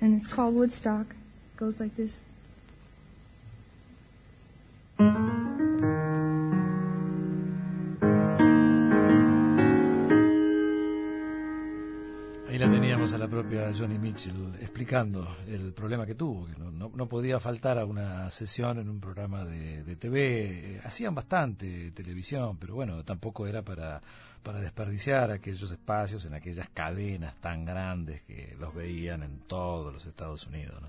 and 0.00 0.18
it's 0.18 0.26
called 0.26 0.56
Woodstock. 0.56 1.06
It 1.10 1.56
goes 1.56 1.78
like 1.78 1.96
this. 1.96 2.20
Propia 13.30 13.72
Johnny 13.72 13.96
Mitchell 13.96 14.56
explicando 14.60 15.36
el 15.46 15.72
problema 15.72 16.04
que 16.04 16.16
tuvo, 16.16 16.46
que 16.46 16.58
no, 16.58 16.90
no, 16.92 17.08
podía 17.08 17.38
faltar 17.38 17.78
a 17.78 17.84
una 17.84 18.28
sesión 18.30 18.78
en 18.78 18.88
un 18.88 19.00
programa 19.00 19.44
de, 19.44 19.84
de 19.84 19.96
TV. 19.96 20.74
Eh, 20.74 20.80
Hacían 20.84 21.14
bastante 21.14 21.92
televisión, 21.92 22.58
pero 22.58 22.74
bueno, 22.74 23.04
tampoco 23.04 23.46
era 23.46 23.62
para, 23.62 24.00
para 24.42 24.60
desperdiciar 24.60 25.30
aquellos 25.30 25.70
espacios 25.70 26.24
en 26.24 26.34
aquellas 26.34 26.68
cadenas 26.70 27.36
tan 27.40 27.64
grandes 27.64 28.22
que 28.22 28.56
los 28.58 28.74
veían 28.74 29.22
en 29.22 29.38
todos 29.46 29.92
los 29.92 30.04
Estados 30.06 30.46
Unidos. 30.48 30.82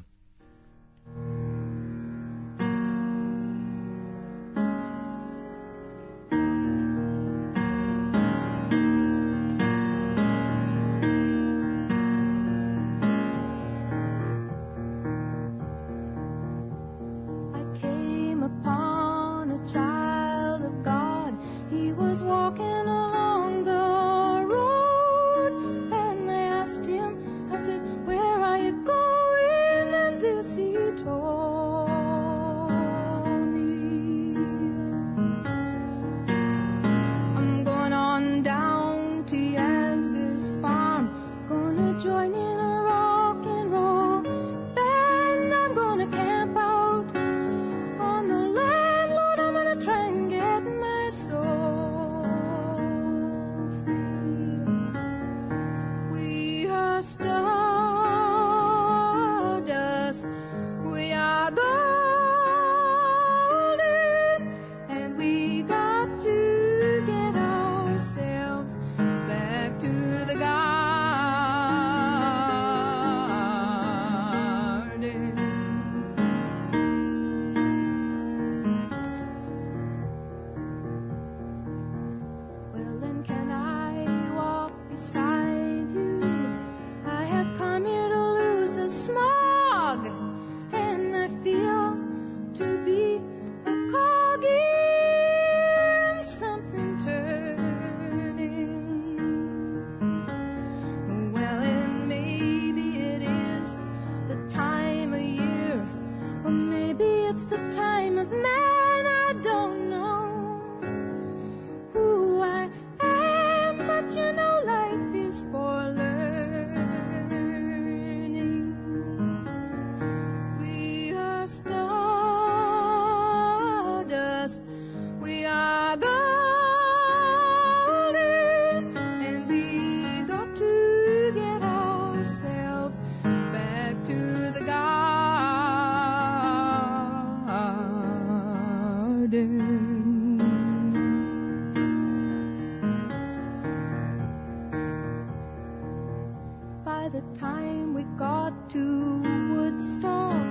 Time 147.39 147.93
we 147.93 148.03
got 148.17 148.69
to 148.71 149.21
Woodstock, 149.55 150.45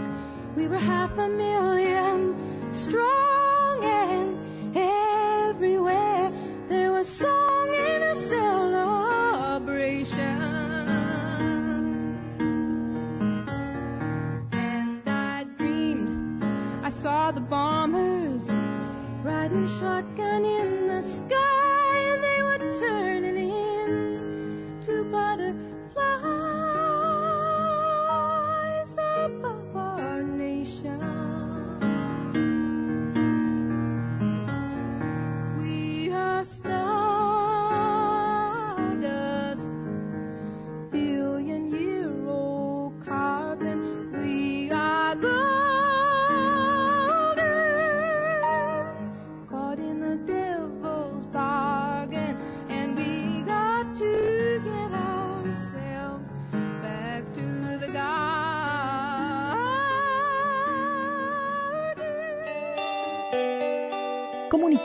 we 0.57 0.66
were 0.68 0.78
half 0.78 1.16
a 1.18 1.28
million 1.28 2.35
strong, 2.72 3.49